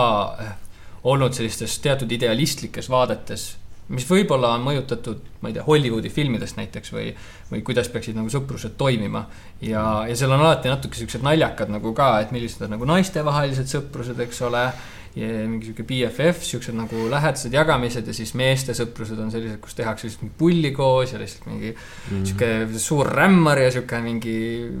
olnud 1.03 1.33
sellistes 1.33 1.79
teatud 1.79 2.11
idealistlikes 2.11 2.89
vaadetes 2.89 3.55
mis 3.93 4.07
võib-olla 4.09 4.53
on 4.57 4.65
mõjutatud, 4.65 5.21
ma 5.41 5.51
ei 5.51 5.57
tea, 5.57 5.65
Hollywoodi 5.67 6.11
filmidest 6.13 6.57
näiteks 6.59 6.93
või, 6.95 7.11
või 7.51 7.61
kuidas 7.65 7.91
peaksid 7.93 8.17
nagu 8.17 8.31
sõprused 8.33 8.75
toimima. 8.79 9.27
ja, 9.61 9.83
ja 10.09 10.15
seal 10.17 10.33
on 10.33 10.41
alati 10.41 10.71
natuke 10.71 10.97
siuksed 10.97 11.23
naljakad 11.25 11.71
nagu 11.73 11.93
ka, 11.93 12.15
et 12.23 12.33
millised 12.35 12.65
on 12.65 12.75
nagu 12.77 12.89
naiste-vahelised 12.89 13.69
sõprused, 13.69 14.19
eks 14.25 14.41
ole 14.49 14.67
mingi 15.13 15.67
sihuke 15.67 15.83
BFF, 15.85 16.41
siuksed 16.41 16.73
nagu 16.73 17.03
lähedased 17.11 17.53
jagamised 17.53 18.07
ja 18.09 18.15
siis 18.17 18.31
meeste 18.37 18.73
sõprused 18.73 19.19
on 19.21 19.29
sellised, 19.29 19.59
kus 19.61 19.75
tehakse 19.77 20.07
lihtsalt 20.07 20.23
mingi 20.23 20.37
pulli 20.39 20.71
koos 20.73 21.13
ja 21.13 21.19
lihtsalt 21.21 21.45
mingi 21.51 21.69
mm 21.69 21.83
-hmm. 22.09 22.23
sihuke 22.25 22.79
suur 22.81 23.11
rämmar 23.13 23.61
ja 23.61 23.71
sihuke 23.71 23.99
mingi, 24.01 24.37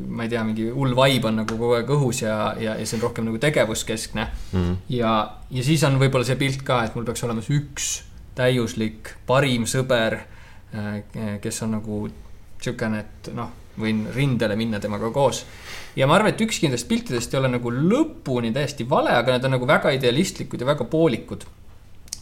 ma 0.07 0.23
ei 0.23 0.29
tea, 0.29 0.43
mingi 0.43 0.69
hull 0.69 0.95
vibe 0.97 1.29
on 1.29 1.37
nagu 1.43 1.57
kogu 1.57 1.75
aeg 1.77 1.89
õhus 1.97 2.23
ja, 2.25 2.55
ja, 2.57 2.73
ja 2.79 2.85
see 2.85 2.97
on 2.97 3.03
rohkem 3.03 3.29
nagu 3.29 3.37
tegevuskeskne 3.37 4.25
mm. 4.25 4.59
-hmm. 4.59 4.75
ja, 4.89 5.37
ja 5.51 5.63
siis 5.63 5.83
on 5.83 5.99
võib-olla 6.01 6.25
see 6.25 6.35
pilt 6.35 6.63
ka, 6.63 6.83
et 6.83 6.95
mul 6.95 7.05
peaks 7.05 7.23
olema 7.23 7.41
see 7.41 7.61
üks 7.61 8.01
täiuslik 8.35 9.15
parim 9.27 9.67
sõber, 9.69 10.19
äh, 10.73 11.03
kes 11.41 11.63
on 11.65 11.77
nagu 11.79 12.05
sihukene, 12.63 13.03
et 13.03 13.33
noh 13.35 13.59
võin 13.79 14.05
rindele 14.13 14.57
minna 14.59 14.79
temaga 14.79 15.09
koos. 15.13 15.45
ja 15.95 16.07
ma 16.07 16.17
arvan, 16.17 16.33
et 16.33 16.41
ükski 16.41 16.67
nendest 16.67 16.87
piltidest 16.89 17.33
ei 17.33 17.39
ole 17.39 17.49
nagu 17.55 17.73
lõpuni 17.73 18.53
täiesti 18.53 18.85
vale, 18.89 19.15
aga 19.17 19.33
need 19.33 19.49
on 19.49 19.57
nagu 19.57 19.67
väga 19.67 19.93
idealistlikud 19.97 20.61
ja 20.61 20.67
väga 20.67 20.85
poolikud. 20.85 21.45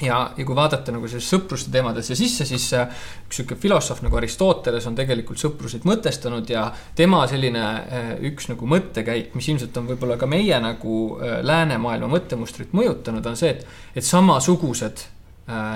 ja, 0.01 0.31
ja 0.37 0.45
kui 0.45 0.55
vaadata 0.55 0.95
nagu 0.95 1.07
selles 1.11 1.27
sõpruste 1.29 1.71
teemadesse 1.71 2.15
sisse, 2.15 2.47
siis 2.47 2.71
äh, 2.73 2.87
üks 3.27 3.41
sihuke 3.41 3.59
filosoof 3.59 4.01
nagu 4.01 4.17
Aristoteles 4.17 4.87
on 4.87 4.95
tegelikult 4.95 5.43
sõpruseid 5.43 5.85
mõtestanud 5.85 6.49
ja 6.49 6.69
tema 6.95 7.25
selline 7.27 7.63
äh, 7.63 8.11
üks 8.31 8.47
nagu 8.49 8.67
mõttekäik, 8.67 9.35
mis 9.35 9.51
ilmselt 9.51 9.77
on 9.77 9.91
võib-olla 9.91 10.17
ka 10.17 10.29
meie 10.31 10.59
nagu 10.63 10.99
läänemaailma 11.19 12.07
mõttemustrit 12.15 12.71
mõjutanud, 12.73 13.27
on 13.27 13.35
see, 13.37 13.57
et, 13.57 13.67
et 13.95 14.07
samasugused 14.07 15.03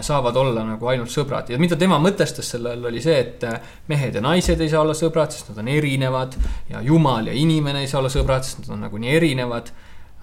saavad 0.06 0.36
olla 0.38 0.64
nagu 0.64 0.88
ainult 0.88 1.10
sõbrad 1.12 1.50
ja 1.50 1.58
mida 1.60 1.76
tema 1.76 1.98
mõtestas 2.00 2.52
selle 2.54 2.76
all, 2.76 2.86
oli 2.86 3.02
see, 3.04 3.16
et 3.20 3.44
äh, 3.48 3.74
mehed 3.92 4.16
ja 4.16 4.22
naised 4.24 4.62
ei 4.62 4.70
saa 4.72 4.84
olla 4.86 4.94
sõbrad, 4.98 5.34
sest 5.34 5.50
nad 5.52 5.64
on 5.64 5.72
erinevad. 5.74 6.38
ja 6.70 6.82
jumal 6.86 7.28
ja 7.28 7.34
inimene 7.34 7.82
ei 7.82 7.90
saa 7.92 8.00
olla 8.00 8.14
sõbrad, 8.14 8.46
sest 8.46 8.64
nad 8.64 8.76
on 8.78 8.86
nagu 8.86 9.02
nii 9.02 9.16
erinevad. 9.18 9.72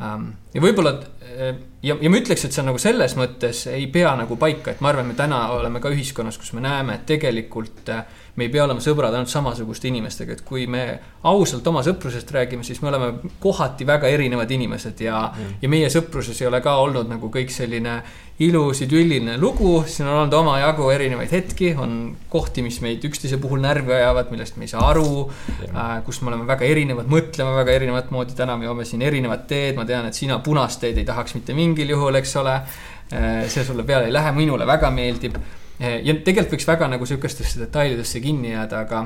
Ähm, 0.01 0.31
ja 0.55 0.63
võib-olla 0.63 0.95
äh, 0.97 1.57
ja, 1.83 1.97
ja 2.01 2.11
ma 2.11 2.21
ütleks, 2.21 2.45
et 2.47 2.55
see 2.55 2.62
on 2.62 2.71
nagu 2.71 2.81
selles 2.83 3.17
mõttes 3.19 3.65
ei 3.73 3.87
pea 3.93 4.15
nagu 4.19 4.37
paika, 4.41 4.75
et 4.75 4.83
ma 4.85 4.93
arvan, 4.93 5.09
me 5.11 5.17
täna 5.19 5.45
oleme 5.57 5.83
ka 5.83 5.91
ühiskonnas, 5.93 6.39
kus 6.41 6.53
me 6.57 6.65
näeme, 6.65 7.01
et 7.01 7.07
tegelikult 7.09 7.91
me 8.37 8.47
ei 8.47 8.53
pea 8.53 8.65
olema 8.65 8.81
sõbrad 8.81 9.12
ainult 9.12 9.29
samasuguste 9.29 9.91
inimestega, 9.91 10.37
et 10.37 10.45
kui 10.47 10.65
me 10.71 10.85
ausalt 11.29 11.67
oma 11.69 11.83
sõprusest 11.85 12.31
räägime, 12.33 12.65
siis 12.65 12.81
me 12.83 12.89
oleme 12.89 13.33
kohati 13.43 13.87
väga 13.89 14.09
erinevad 14.09 14.51
inimesed 14.51 15.03
ja 15.05 15.27
mm., 15.29 15.59
ja 15.62 15.73
meie 15.73 15.91
sõpruses 15.93 16.41
ei 16.41 16.49
ole 16.49 16.62
ka 16.65 16.79
olnud 16.81 17.11
nagu 17.12 17.29
kõik 17.33 17.53
selline 17.53 18.01
ilus 18.43 18.81
idülliline 18.87 19.37
lugu, 19.39 19.83
siin 19.87 20.09
on 20.09 20.23
olnud 20.23 20.35
omajagu 20.35 20.89
erinevaid 20.91 21.31
hetki, 21.35 21.75
on 21.79 22.15
kohti, 22.33 22.65
mis 22.65 22.81
meid 22.83 23.05
üksteise 23.05 23.37
puhul 23.43 23.61
närvi 23.62 23.93
ajavad, 23.99 24.33
millest 24.33 24.57
me 24.57 24.65
ei 24.67 24.73
saa 24.73 24.87
aru 24.89 25.29
äh,, 25.69 25.99
kus 26.07 26.23
me 26.23 26.33
oleme 26.33 26.49
väga 26.49 26.67
erinevad, 26.67 27.11
mõtleme 27.12 27.53
väga 27.61 27.77
erinevat 27.77 28.11
moodi, 28.15 28.35
täna 28.39 28.57
me 28.57 28.67
joome 28.67 28.89
siin 28.89 29.05
erinevat 29.05 29.45
teed, 29.51 29.77
ma 29.77 29.85
tean, 29.89 30.09
et 30.09 30.17
sina 30.17 30.41
punast 30.43 30.81
teed 30.83 30.99
ei 30.99 31.07
tahaks 31.07 31.37
mitte 31.37 31.55
mingil 31.73 31.97
juhul, 31.97 32.21
eks 32.21 32.37
ole 32.45 32.61
äh,. 32.61 33.49
see 33.49 33.64
sulle 33.64 33.83
peale 33.88 34.07
ei 34.09 34.14
lähe, 34.14 34.33
minule 34.37 34.69
väga 34.69 34.93
meeldib 34.95 35.41
Eh, 35.83 35.99
ja 36.07 36.14
tegelikult 36.14 36.57
võiks 36.57 36.69
väga 36.69 36.87
nagu 36.93 37.07
sihukestesse 37.09 37.64
detailidesse 37.64 38.21
kinni 38.23 38.52
jääda, 38.52 38.85
aga, 38.85 39.02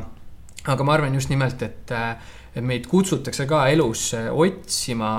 aga 0.68 0.84
ma 0.84 0.96
arvan 0.96 1.14
just 1.16 1.30
nimelt, 1.32 1.62
et, 1.64 1.92
eh, 1.94 2.34
et 2.52 2.64
meid 2.64 2.88
kutsutakse 2.90 3.46
ka 3.48 3.62
elus 3.72 4.10
eh, 4.18 4.28
otsima 4.28 5.10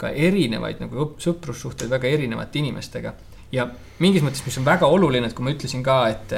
ka 0.00 0.12
erinevaid 0.14 0.78
nagu 0.80 1.10
sõprussuhteid 1.20 1.90
väga 1.90 2.08
erinevate 2.08 2.62
inimestega. 2.62 3.14
ja 3.52 3.66
mingis 3.98 4.22
mõttes, 4.22 4.44
mis 4.46 4.58
on 4.60 4.64
väga 4.64 4.86
oluline, 4.86 5.26
et 5.26 5.34
kui 5.34 5.42
ma 5.42 5.50
ütlesin 5.50 5.82
ka, 5.82 5.96
et, 6.08 6.32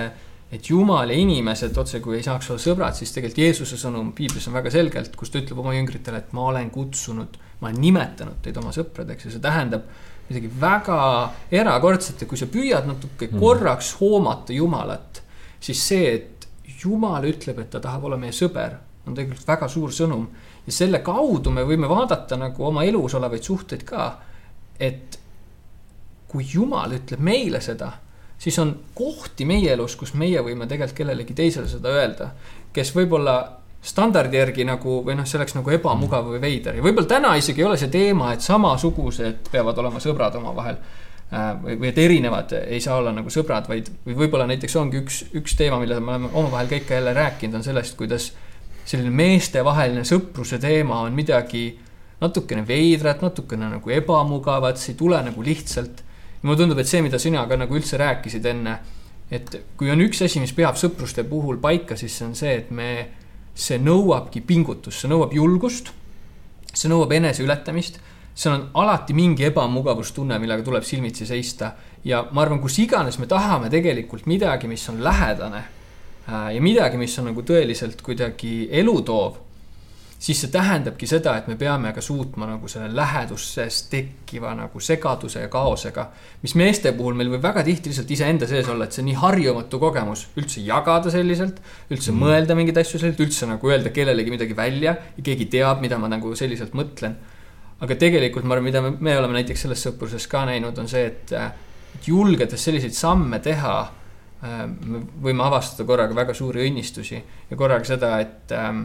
et 0.57 0.69
jumal 0.71 1.11
ja 1.12 1.19
inimesed 1.21 1.76
otse 1.76 2.00
kui 2.00 2.16
ei 2.16 2.25
saaks 2.25 2.49
olla 2.50 2.62
sõbrad, 2.62 2.97
siis 2.97 3.12
tegelikult 3.12 3.42
Jeesuse 3.42 3.76
sõnum 3.76 4.14
piiblis 4.16 4.49
on 4.49 4.57
väga 4.57 4.73
selgelt, 4.73 5.12
kus 5.21 5.31
ta 5.31 5.42
ütleb 5.42 5.61
oma 5.61 5.75
jüngritele, 5.76 6.23
et 6.23 6.33
ma 6.33 6.47
olen 6.49 6.71
kutsunud, 6.73 7.37
ma 7.61 7.69
olen 7.69 7.81
nimetanud 7.85 8.40
teid 8.40 8.57
oma 8.57 8.73
sõpradeks 8.73 9.28
ja 9.28 9.35
see 9.35 9.45
tähendab 9.45 9.85
midagi 10.29 10.50
väga 10.61 10.99
erakordset 11.50 12.23
ja 12.23 12.29
kui 12.29 12.38
sa 12.41 12.49
püüad 12.50 12.87
natuke 12.88 13.29
mm. 13.29 13.41
korraks 13.41 13.95
hoomata 14.00 14.55
Jumalat, 14.57 15.23
siis 15.61 15.83
see, 15.88 16.14
et 16.14 16.49
Jumal 16.83 17.26
ütleb, 17.29 17.61
et 17.62 17.71
ta 17.71 17.81
tahab 17.83 18.09
olla 18.09 18.19
meie 18.19 18.35
sõber, 18.35 18.75
on 19.07 19.14
tegelikult 19.14 19.47
väga 19.47 19.69
suur 19.71 19.93
sõnum. 19.95 20.26
ja 20.67 20.73
selle 20.73 20.99
kaudu 21.02 21.50
me 21.50 21.64
võime 21.67 21.88
vaadata 21.91 22.37
nagu 22.38 22.64
oma 22.67 22.85
elus 22.85 23.14
olevaid 23.14 23.43
suhteid 23.43 23.85
ka, 23.87 24.07
et 24.79 25.19
kui 26.29 26.47
Jumal 26.49 26.95
ütleb 26.97 27.21
meile 27.21 27.61
seda, 27.61 27.93
siis 28.38 28.59
on 28.59 28.73
kohti 28.95 29.45
meie 29.45 29.73
elus, 29.73 29.97
kus 29.97 30.14
meie 30.14 30.41
võime 30.43 30.67
tegelikult 30.67 30.97
kellelegi 30.97 31.35
teisele 31.35 31.69
seda 31.69 31.93
öelda, 31.93 32.31
kes 32.73 32.95
võib-olla 32.97 33.37
standardi 33.83 34.39
järgi 34.39 34.65
nagu 34.67 35.01
või 35.07 35.17
noh, 35.19 35.27
see 35.27 35.41
oleks 35.41 35.57
nagu 35.57 35.73
ebamugav 35.75 36.29
või 36.31 36.41
veider 36.43 36.79
ja 36.79 36.85
võib-olla 36.85 37.11
täna 37.11 37.33
isegi 37.39 37.65
ei 37.65 37.67
ole 37.67 37.79
see 37.81 37.91
teema, 37.91 38.31
et 38.35 38.45
samasugused 38.45 39.51
peavad 39.51 39.79
olema 39.83 40.03
sõbrad 40.03 40.37
omavahel. 40.39 40.79
Äh, 41.33 41.49
või, 41.62 41.79
või 41.81 41.89
et 41.89 41.99
erinevad 41.99 42.53
ei 42.61 42.81
saa 42.85 42.99
olla 43.01 43.11
nagu 43.17 43.31
sõbrad, 43.33 43.67
vaid, 43.69 43.89
või 44.07 44.19
võib-olla 44.21 44.47
näiteks 44.51 44.77
ongi 44.77 45.01
üks, 45.01 45.23
üks 45.39 45.57
teema, 45.59 45.81
mille 45.81 45.99
me 46.01 46.12
oleme 46.15 46.31
omavahel 46.31 46.69
ka 46.69 46.77
ikka 46.79 46.99
jälle 46.99 47.15
rääkinud, 47.17 47.57
on 47.59 47.65
sellest, 47.65 47.97
kuidas 47.97 48.29
selline 48.85 49.11
meestevaheline 49.17 50.05
sõpruse 50.07 50.59
teema 50.62 51.01
on 51.07 51.17
midagi 51.17 51.71
natukene 52.23 52.62
veidrat, 52.67 53.23
natukene 53.25 53.71
nagu 53.73 53.95
ebamugavat, 53.97 54.79
see 54.79 54.93
ei 54.93 54.99
tule 54.99 55.19
nagu 55.25 55.43
lihtsalt. 55.43 56.05
mulle 56.43 56.59
tundub, 56.59 56.79
et 56.83 56.91
see, 56.91 57.01
mida 57.03 57.19
sina 57.23 57.47
ka 57.47 57.57
nagu 57.57 57.75
üldse 57.79 57.99
rääkisid 57.99 58.47
enne, 58.51 58.77
et 59.31 59.53
kui 59.79 59.91
on 59.91 60.01
üks 60.03 60.25
asi, 60.27 60.41
mis 60.43 60.53
peab 60.53 60.77
sõpruste 60.79 61.23
puhul 61.25 61.61
paika, 61.62 61.97
siis 61.97 62.17
see 62.19 62.27
on 62.27 62.35
see, 62.39 62.57
et 62.59 62.71
me 62.75 62.89
see 63.54 63.78
nõuabki 63.78 64.42
pingutust, 64.47 65.02
see 65.02 65.11
nõuab 65.11 65.35
julgust. 65.37 65.92
see 66.73 66.88
nõuab 66.88 67.12
eneseületamist, 67.12 67.99
seal 68.35 68.54
on 68.54 68.62
alati 68.80 69.12
mingi 69.12 69.44
ebamugavustunne, 69.44 70.38
millega 70.40 70.64
tuleb 70.64 70.85
silmitsi 70.85 71.26
seista. 71.26 71.73
ja 72.04 72.26
ma 72.32 72.42
arvan, 72.42 72.61
kus 72.61 72.78
iganes 72.78 73.18
me 73.18 73.26
tahame 73.26 73.71
tegelikult 73.71 74.26
midagi, 74.26 74.68
mis 74.68 74.88
on 74.88 75.04
lähedane 75.04 75.64
äh, 76.28 76.54
ja 76.54 76.61
midagi, 76.62 76.97
mis 76.97 77.18
on 77.18 77.30
nagu 77.30 77.42
tõeliselt 77.42 78.02
kuidagi 78.02 78.68
elutoov 78.71 79.37
siis 80.23 80.38
see 80.38 80.50
tähendabki 80.55 81.07
seda, 81.11 81.35
et 81.41 81.49
me 81.50 81.57
peame 81.59 81.91
ka 81.95 82.02
suutma 82.05 82.47
nagu 82.47 82.69
selle 82.71 82.91
läheduses 82.95 83.81
tekkiva 83.91 84.52
nagu 84.55 84.81
segaduse 84.81 85.43
ja 85.43 85.49
kaosega. 85.50 86.05
mis 86.43 86.55
meeste 86.59 86.93
puhul 86.95 87.17
meil 87.19 87.33
võib 87.33 87.43
väga 87.43 87.64
tihti 87.67 87.91
lihtsalt 87.91 88.11
iseenda 88.14 88.47
sees 88.47 88.69
olla, 88.71 88.87
et 88.87 88.95
see 88.95 89.07
nii 89.09 89.17
harjumatu 89.19 89.81
kogemus 89.83 90.29
üldse 90.38 90.62
jagada 90.67 91.11
selliselt, 91.11 91.59
üldse 91.91 92.12
mm. 92.12 92.23
mõelda 92.23 92.59
mingeid 92.59 92.79
asju 92.85 93.00
selliselt, 93.00 93.25
üldse 93.26 93.50
nagu 93.50 93.73
öelda 93.73 93.91
kellelegi 93.95 94.35
midagi 94.35 94.57
välja 94.57 94.95
ja 95.17 95.26
keegi 95.26 95.49
teab, 95.57 95.83
mida 95.83 95.99
ma 95.99 96.11
nagu 96.12 96.37
selliselt 96.38 96.79
mõtlen. 96.79 97.19
aga 97.83 97.99
tegelikult 97.99 98.47
ma 98.47 98.55
arvan, 98.55 98.69
mida 98.71 98.85
me, 98.85 98.95
me 99.00 99.19
oleme 99.19 99.41
näiteks 99.41 99.67
selles 99.67 99.83
sõpruses 99.83 100.29
ka 100.31 100.45
näinud, 100.47 100.79
on 100.79 100.87
see, 100.88 101.02
et, 101.11 101.35
et 101.35 102.07
julgedes 102.07 102.62
selliseid 102.62 102.95
samme 102.95 103.43
teha 103.43 103.76
äh, 103.83 104.64
me 104.71 105.02
võime 105.26 105.50
avastada 105.50 105.88
korraga 105.88 106.14
väga 106.14 106.35
suuri 106.35 106.69
õnnistusi 106.69 107.19
ja 107.50 107.59
korraga 107.59 107.91
seda, 107.91 108.21
et 108.23 108.55
ähm, 108.55 108.85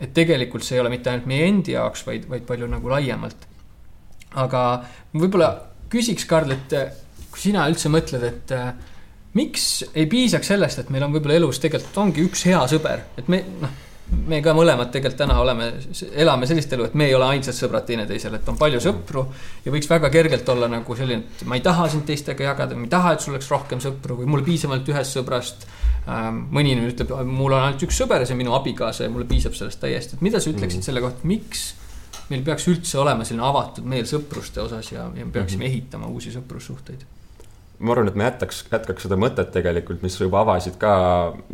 et 0.00 0.14
tegelikult 0.16 0.64
see 0.64 0.78
ei 0.78 0.82
ole 0.82 0.92
mitte 0.92 1.10
ainult 1.12 1.28
meie 1.30 1.48
endi 1.48 1.74
jaoks, 1.76 2.04
vaid, 2.06 2.28
vaid 2.30 2.46
palju 2.48 2.68
nagu 2.70 2.92
laiemalt. 2.92 3.46
aga 4.40 4.62
võib-olla 5.12 5.50
küsiks, 5.90 6.24
Karl, 6.30 6.54
et 6.54 6.72
äh, 6.78 6.94
kui 7.30 7.48
sina 7.48 7.66
üldse 7.68 7.90
mõtled, 7.92 8.24
et 8.24 8.54
äh, 8.56 8.72
miks 9.34 9.84
ei 9.94 10.06
piisaks 10.10 10.52
sellest, 10.52 10.82
et 10.82 10.90
meil 10.90 11.06
on 11.06 11.14
võib-olla 11.14 11.38
elus 11.40 11.60
tegelikult 11.62 12.02
ongi 12.04 12.26
üks 12.26 12.46
hea 12.48 12.62
sõber, 12.70 13.06
et 13.18 13.28
me 13.28 13.44
noh 13.60 13.78
me 14.10 14.40
ka 14.42 14.54
mõlemad 14.56 14.90
tegelikult 14.90 15.18
täna 15.22 15.36
oleme, 15.40 15.72
elame 16.12 16.46
sellist 16.46 16.72
elu, 16.72 16.88
et 16.90 16.94
me 16.94 17.06
ei 17.06 17.14
ole 17.14 17.28
ainsad 17.36 17.54
sõbrad 17.54 17.86
teineteisele, 17.86 18.40
et 18.40 18.48
on 18.48 18.58
palju 18.58 18.80
sõpru. 18.80 19.26
ja 19.64 19.72
võiks 19.72 19.90
väga 19.90 20.10
kergelt 20.10 20.48
olla 20.48 20.68
nagu 20.68 20.96
selline, 20.96 21.22
et 21.40 21.46
ma 21.46 21.58
ei 21.58 21.64
taha 21.64 21.88
sind 21.88 22.06
teistega 22.06 22.44
jagada, 22.44 22.76
ma 22.76 22.88
ei 22.88 22.94
taha, 22.96 23.12
et 23.12 23.20
sul 23.20 23.34
oleks 23.34 23.50
rohkem 23.50 23.80
sõpru 23.80 24.18
või 24.22 24.26
mul 24.26 24.42
piisab 24.46 24.74
ainult 24.74 24.88
ühest 24.94 25.18
sõbrast 25.18 25.68
Ähm, 26.08 26.46
mõni 26.54 26.72
inimene 26.72 26.94
ütleb, 26.94 27.12
mul 27.28 27.52
on 27.52 27.66
ainult 27.66 27.82
üks 27.84 27.98
sõber 28.00 28.22
ja 28.22 28.28
see 28.28 28.34
on 28.34 28.40
minu 28.40 28.54
abikaasa 28.56 29.04
ja 29.04 29.12
mulle 29.12 29.26
piisab 29.28 29.54
sellest 29.56 29.82
täiesti, 29.82 30.16
et 30.16 30.24
mida 30.24 30.40
sa 30.40 30.48
ütleksid 30.48 30.80
mm. 30.80 30.86
selle 30.86 31.02
kohta, 31.04 31.28
miks 31.28 31.66
meil 32.30 32.42
peaks 32.46 32.66
üldse 32.72 32.98
olema 33.02 33.26
selline 33.26 33.44
avatud 33.44 33.86
meel 33.90 34.08
sõpruste 34.08 34.62
osas 34.64 34.88
ja, 34.94 35.04
ja 35.12 35.26
me 35.26 35.34
peaksime 35.34 35.60
mm 35.60 35.66
-hmm. 35.66 35.82
ehitama 35.82 36.08
uusi 36.08 36.32
sõprussuhteid? 36.32 37.04
ma 37.78 37.92
arvan, 37.92 38.08
et 38.08 38.16
me 38.16 38.24
jätaks, 38.24 38.64
jätkaks 38.72 39.06
seda 39.06 39.16
mõtet 39.20 39.52
tegelikult, 39.52 40.02
mis 40.02 40.16
sa 40.16 40.24
juba 40.24 40.40
avasid 40.40 40.80
ka 40.80 40.94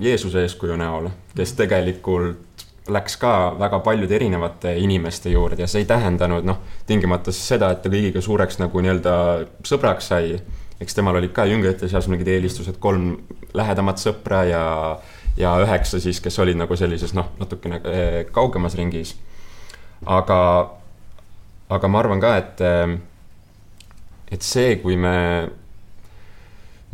Jeesuse 0.00 0.42
eeskuju 0.46 0.76
näol, 0.76 1.10
kes 1.34 1.52
mhm. 1.52 1.56
tegelikult 1.56 2.45
läks 2.92 3.16
ka 3.18 3.32
väga 3.58 3.80
paljude 3.82 4.14
erinevate 4.14 4.76
inimeste 4.78 5.30
juurde 5.30 5.64
ja 5.64 5.70
see 5.70 5.82
ei 5.82 5.88
tähendanud 5.90 6.46
noh, 6.46 6.60
tingimata 6.86 7.32
seda, 7.34 7.72
et 7.74 7.82
ta 7.82 7.90
kõigiga 7.90 8.22
suureks 8.22 8.60
nagu 8.62 8.82
nii-öelda 8.84 9.16
sõbraks 9.66 10.12
sai 10.12 10.36
eks 10.80 10.96
temal 10.96 11.16
olid 11.16 11.32
ka 11.36 11.46
jüngrite 11.48 11.88
seas 11.88 12.08
mingid 12.12 12.28
eelistused, 12.28 12.78
kolm 12.82 13.14
lähedamat 13.56 14.00
sõpra 14.00 14.42
ja, 14.48 14.64
ja 15.38 15.54
üheksa 15.64 16.00
siis, 16.02 16.20
kes 16.24 16.36
olid 16.42 16.58
nagu 16.60 16.76
sellises 16.76 17.14
noh, 17.16 17.30
natukene 17.40 17.80
eh, 17.88 18.18
kaugemas 18.32 18.76
ringis. 18.76 19.14
aga, 20.04 20.38
aga 21.72 21.88
ma 21.88 22.02
arvan 22.02 22.20
ka, 22.20 22.34
et, 22.42 22.60
eh, 22.60 22.96
et 24.36 24.42
see, 24.44 24.76
kui 24.82 24.98
me 25.00 25.16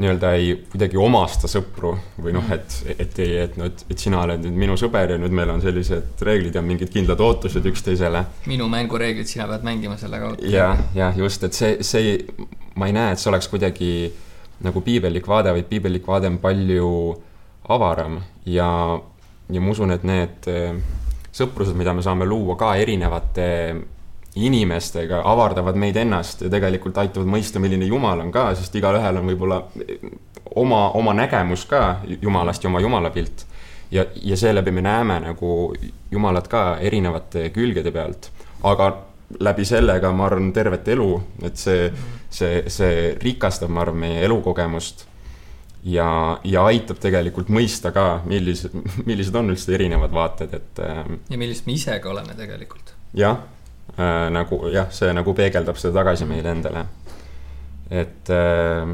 nii-öelda 0.02 0.32
ei 0.38 0.54
kuidagi 0.72 0.98
omasta 1.00 1.48
sõpru 1.50 1.92
või 2.22 2.34
noh, 2.36 2.48
et, 2.54 2.76
et 2.96 3.20
ei, 3.22 3.36
et 3.44 3.56
no, 3.60 3.68
et, 3.70 3.84
et 3.92 4.02
sina 4.02 4.22
oled 4.24 4.42
nüüd 4.44 4.58
minu 4.64 4.76
sõber 4.80 5.14
ja 5.14 5.20
nüüd 5.20 5.34
meil 5.36 5.52
on 5.54 5.62
sellised 5.64 6.22
reeglid 6.26 6.58
ja 6.58 6.64
mingid 6.64 6.92
kindlad 6.92 7.22
ootused 7.22 7.66
üksteisele. 7.70 8.24
minu 8.50 8.68
mängureeglid, 8.72 9.30
sina 9.30 9.48
pead 9.50 9.66
mängima 9.66 9.96
selle 10.00 10.20
kaudu. 10.22 10.50
jah, 10.52 10.80
jah, 10.96 11.16
just, 11.18 11.46
et 11.48 11.56
see, 11.56 11.78
see, 11.86 12.18
ma 12.76 12.90
ei 12.90 12.96
näe, 12.96 13.14
et 13.14 13.22
see 13.22 13.30
oleks 13.32 13.50
kuidagi 13.52 13.92
nagu 14.62 14.82
piibellik 14.84 15.26
vaade, 15.28 15.54
vaid 15.54 15.68
piibellik 15.70 16.06
vaade 16.06 16.30
on 16.30 16.38
palju 16.42 16.90
avaram 17.72 18.18
ja, 18.46 18.68
ja 19.50 19.62
ma 19.62 19.72
usun, 19.72 19.94
et 19.94 20.04
need 20.06 20.50
eh, 20.50 20.76
sõprused, 21.32 21.76
mida 21.78 21.94
me 21.96 22.04
saame 22.04 22.26
luua 22.28 22.56
ka 22.60 22.74
erinevate 22.80 23.48
inimestega, 24.34 25.22
avardavad 25.28 25.76
meid 25.76 25.96
ennast 26.00 26.46
ja 26.46 26.50
tegelikult 26.52 26.98
aitavad 27.02 27.28
mõista, 27.28 27.60
milline 27.60 27.84
Jumal 27.88 28.22
on 28.24 28.32
ka, 28.32 28.48
sest 28.56 28.74
igalühel 28.80 29.20
on 29.20 29.28
võib-olla 29.28 29.58
oma, 30.56 30.86
oma 30.96 31.14
nägemus 31.16 31.66
ka 31.68 32.00
Jumalast 32.20 32.64
ja 32.64 32.70
oma 32.70 32.80
Jumalapilt. 32.80 33.46
ja, 33.90 34.06
ja 34.22 34.36
seeläbi 34.36 34.70
me 34.70 34.80
näeme 34.80 35.20
nagu 35.20 35.74
Jumalat 36.10 36.48
ka 36.48 36.78
erinevate 36.80 37.50
külgede 37.50 37.92
pealt, 37.92 38.30
aga 38.62 38.92
läbi 39.40 39.64
selle 39.64 40.00
ka, 40.00 40.12
ma 40.12 40.26
arvan, 40.26 40.52
tervet 40.52 40.88
elu, 40.88 41.22
et 41.42 41.56
see, 41.56 41.92
see, 42.30 42.64
see 42.68 43.14
rikastab, 43.20 43.70
ma 43.70 43.84
arvan, 43.84 44.00
meie 44.00 44.24
elukogemust 44.24 45.06
ja, 45.84 46.38
ja 46.44 46.64
aitab 46.64 47.00
tegelikult 47.04 47.52
mõista 47.52 47.92
ka, 47.92 48.22
millised, 48.24 48.72
millised 49.08 49.36
on 49.36 49.52
üldse 49.52 49.74
erinevad 49.76 50.12
vaated, 50.12 50.54
et. 50.56 50.86
ja 51.28 51.38
millised 51.40 51.68
me 51.68 51.76
ise 51.76 52.00
ka 52.00 52.16
oleme 52.16 52.36
tegelikult. 52.38 52.96
jah 53.12 53.42
äh, 53.98 54.28
nagu 54.32 54.60
jah, 54.72 54.90
see 54.90 55.12
nagu 55.14 55.34
peegeldab 55.34 55.80
seda 55.80 56.00
tagasi 56.00 56.28
meile 56.28 56.52
endale. 56.56 56.84
et 57.90 58.30
äh, 58.30 58.92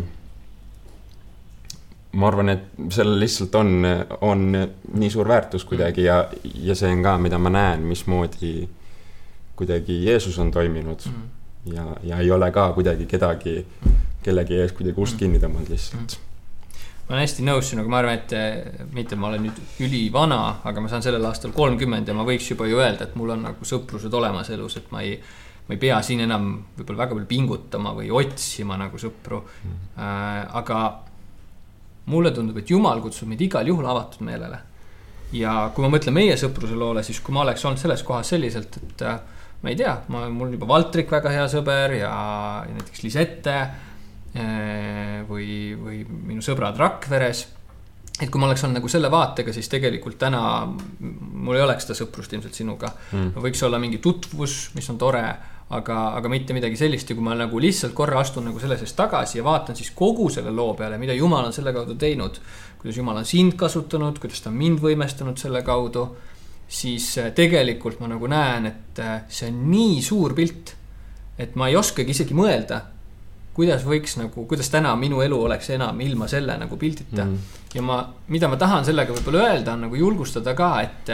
ma 2.12 2.28
arvan, 2.28 2.48
et 2.48 2.64
sellel 2.90 3.20
lihtsalt 3.22 3.54
on, 3.54 3.86
on 4.26 4.44
nii 4.48 5.10
suur 5.10 5.28
väärtus 5.28 5.64
kuidagi 5.68 6.08
ja, 6.08 6.24
ja 6.42 6.74
see 6.74 6.90
on 6.92 7.02
ka, 7.04 7.16
mida 7.18 7.38
ma 7.38 7.52
näen, 7.52 7.84
mismoodi 7.86 8.68
kuidagi 9.58 10.04
Jeesus 10.04 10.38
on 10.38 10.50
toiminud 10.50 11.04
mm. 11.06 11.74
ja, 11.74 11.86
ja 12.02 12.22
ei 12.22 12.30
ole 12.30 12.50
ka 12.54 12.70
kuidagi 12.72 13.06
kedagi, 13.06 13.60
kellegi 14.22 14.62
ees 14.62 14.72
kuidagi 14.72 15.00
ust 15.00 15.18
kinni 15.20 15.42
tõmmanud 15.42 15.70
lihtsalt 15.74 16.16
mm 16.16 16.27
ma 17.08 17.16
olen 17.16 17.24
hästi 17.24 17.44
nõus 17.46 17.70
sinuga, 17.70 17.88
ma 17.88 18.00
arvan, 18.02 18.18
et 18.20 18.32
eh, 18.36 18.80
mitte 18.92 19.16
ma 19.16 19.30
olen 19.30 19.46
nüüd 19.48 19.60
ülivana, 19.80 20.40
aga 20.68 20.82
ma 20.84 20.90
saan 20.92 21.04
sellel 21.04 21.24
aastal 21.24 21.54
kolmkümmend 21.56 22.08
ja 22.08 22.16
ma 22.16 22.26
võiks 22.28 22.50
juba 22.52 22.68
ju 22.68 22.82
öelda, 22.82 23.08
et 23.08 23.16
mul 23.16 23.32
on 23.32 23.46
nagu 23.48 23.68
sõprused 23.68 24.12
olemas 24.12 24.50
elus, 24.52 24.76
et 24.76 24.90
ma 24.92 25.00
ei, 25.06 25.14
ma 25.68 25.76
ei 25.76 25.80
pea 25.80 26.02
siin 26.04 26.20
enam 26.26 26.50
võib-olla 26.76 27.06
väga 27.06 27.16
palju 27.16 27.30
pingutama 27.30 27.94
või 27.96 28.12
otsima 28.12 28.76
nagu 28.80 29.00
sõpru 29.00 29.40
mm.. 29.40 29.78
Äh, 29.98 30.42
aga 30.60 30.82
mulle 32.12 32.32
tundub, 32.36 32.60
et 32.60 32.68
jumal 32.70 33.00
kutsub 33.04 33.32
meid 33.32 33.40
igal 33.44 33.66
juhul 33.68 33.88
avatud 33.88 34.28
meelele. 34.28 34.60
ja 35.32 35.56
kui 35.72 35.84
ma 35.84 35.92
mõtlen 35.96 36.16
meie 36.16 36.36
sõpruse 36.40 36.76
loole, 36.76 37.02
siis 37.04 37.24
kui 37.24 37.32
ma 37.36 37.46
oleks 37.46 37.64
olnud 37.64 37.80
selles 37.80 38.04
kohas 38.04 38.36
selliselt, 38.36 38.76
et 38.84 39.08
äh, 39.08 39.18
ma 39.64 39.72
ei 39.72 39.80
tea, 39.80 39.96
ma, 40.12 40.26
mul 40.28 40.50
on 40.50 40.56
juba 40.60 40.68
Valtrik 40.76 41.08
väga 41.16 41.32
hea 41.32 41.48
sõber 41.56 41.96
ja, 42.02 42.12
ja 42.68 42.76
näiteks 42.76 43.04
Lisette 43.08 43.60
või, 45.28 45.76
või 45.78 46.02
minu 46.08 46.44
sõbrad 46.44 46.78
Rakveres. 46.78 47.46
et 48.20 48.30
kui 48.30 48.40
ma 48.40 48.48
oleks 48.48 48.64
olnud 48.64 48.80
nagu 48.80 48.88
selle 48.90 49.10
vaatega, 49.10 49.52
siis 49.54 49.68
tegelikult 49.70 50.18
täna 50.18 50.40
mul 50.66 51.56
ei 51.56 51.62
oleks 51.62 51.86
seda 51.86 51.98
sõprust 52.00 52.32
ilmselt 52.34 52.54
sinuga 52.54 52.90
mm.. 53.12 53.36
võiks 53.38 53.62
olla 53.66 53.78
mingi 53.78 54.00
tutvus, 54.02 54.70
mis 54.74 54.88
on 54.90 54.98
tore, 54.98 55.22
aga, 55.70 55.98
aga 56.16 56.30
mitte 56.32 56.56
midagi 56.56 56.78
sellist 56.80 57.10
ja 57.10 57.16
kui 57.16 57.24
ma 57.24 57.36
nagu 57.36 57.60
lihtsalt 57.60 57.94
korra 57.96 58.22
astun 58.22 58.48
nagu 58.48 58.60
selle 58.62 58.78
seest 58.80 58.96
tagasi 58.96 59.38
ja 59.38 59.44
vaatan 59.46 59.76
siis 59.76 59.92
kogu 59.96 60.30
selle 60.32 60.50
loo 60.54 60.72
peale, 60.78 60.98
mida 60.98 61.16
Jumal 61.16 61.46
on 61.50 61.54
selle 61.54 61.74
kaudu 61.76 61.94
teinud. 62.00 62.40
kuidas 62.80 62.96
Jumal 62.96 63.20
on 63.20 63.28
sind 63.28 63.54
kasutanud, 63.58 64.18
kuidas 64.18 64.42
ta 64.42 64.50
on 64.50 64.58
mind 64.58 64.80
võimestanud 64.82 65.38
selle 65.40 65.62
kaudu, 65.66 66.08
siis 66.68 67.10
äh, 67.18 67.32
tegelikult 67.34 68.00
ma 68.00 68.08
nagu 68.10 68.26
näen, 68.30 68.66
et 68.66 69.02
äh, 69.02 69.22
see 69.28 69.50
on 69.52 69.64
nii 69.70 70.02
suur 70.02 70.34
pilt, 70.34 70.74
et 71.38 71.54
ma 71.56 71.68
ei 71.68 71.76
oskagi 71.76 72.16
isegi 72.16 72.36
mõelda 72.36 72.82
kuidas 73.58 73.82
võiks 73.86 74.14
nagu, 74.20 74.44
kuidas 74.46 74.70
täna 74.70 74.92
minu 74.98 75.18
elu 75.24 75.40
oleks 75.48 75.72
enam 75.74 75.98
ilma 76.04 76.28
selle 76.30 76.54
nagu 76.60 76.78
pildita 76.78 77.24
mm.. 77.24 77.56
ja 77.74 77.82
ma, 77.82 77.98
mida 78.30 78.50
ma 78.50 78.58
tahan 78.60 78.86
sellega 78.86 79.16
võib-olla 79.16 79.48
öelda, 79.48 79.74
on 79.74 79.88
nagu 79.88 79.98
julgustada 79.98 80.54
ka, 80.58 80.70
et 80.86 81.12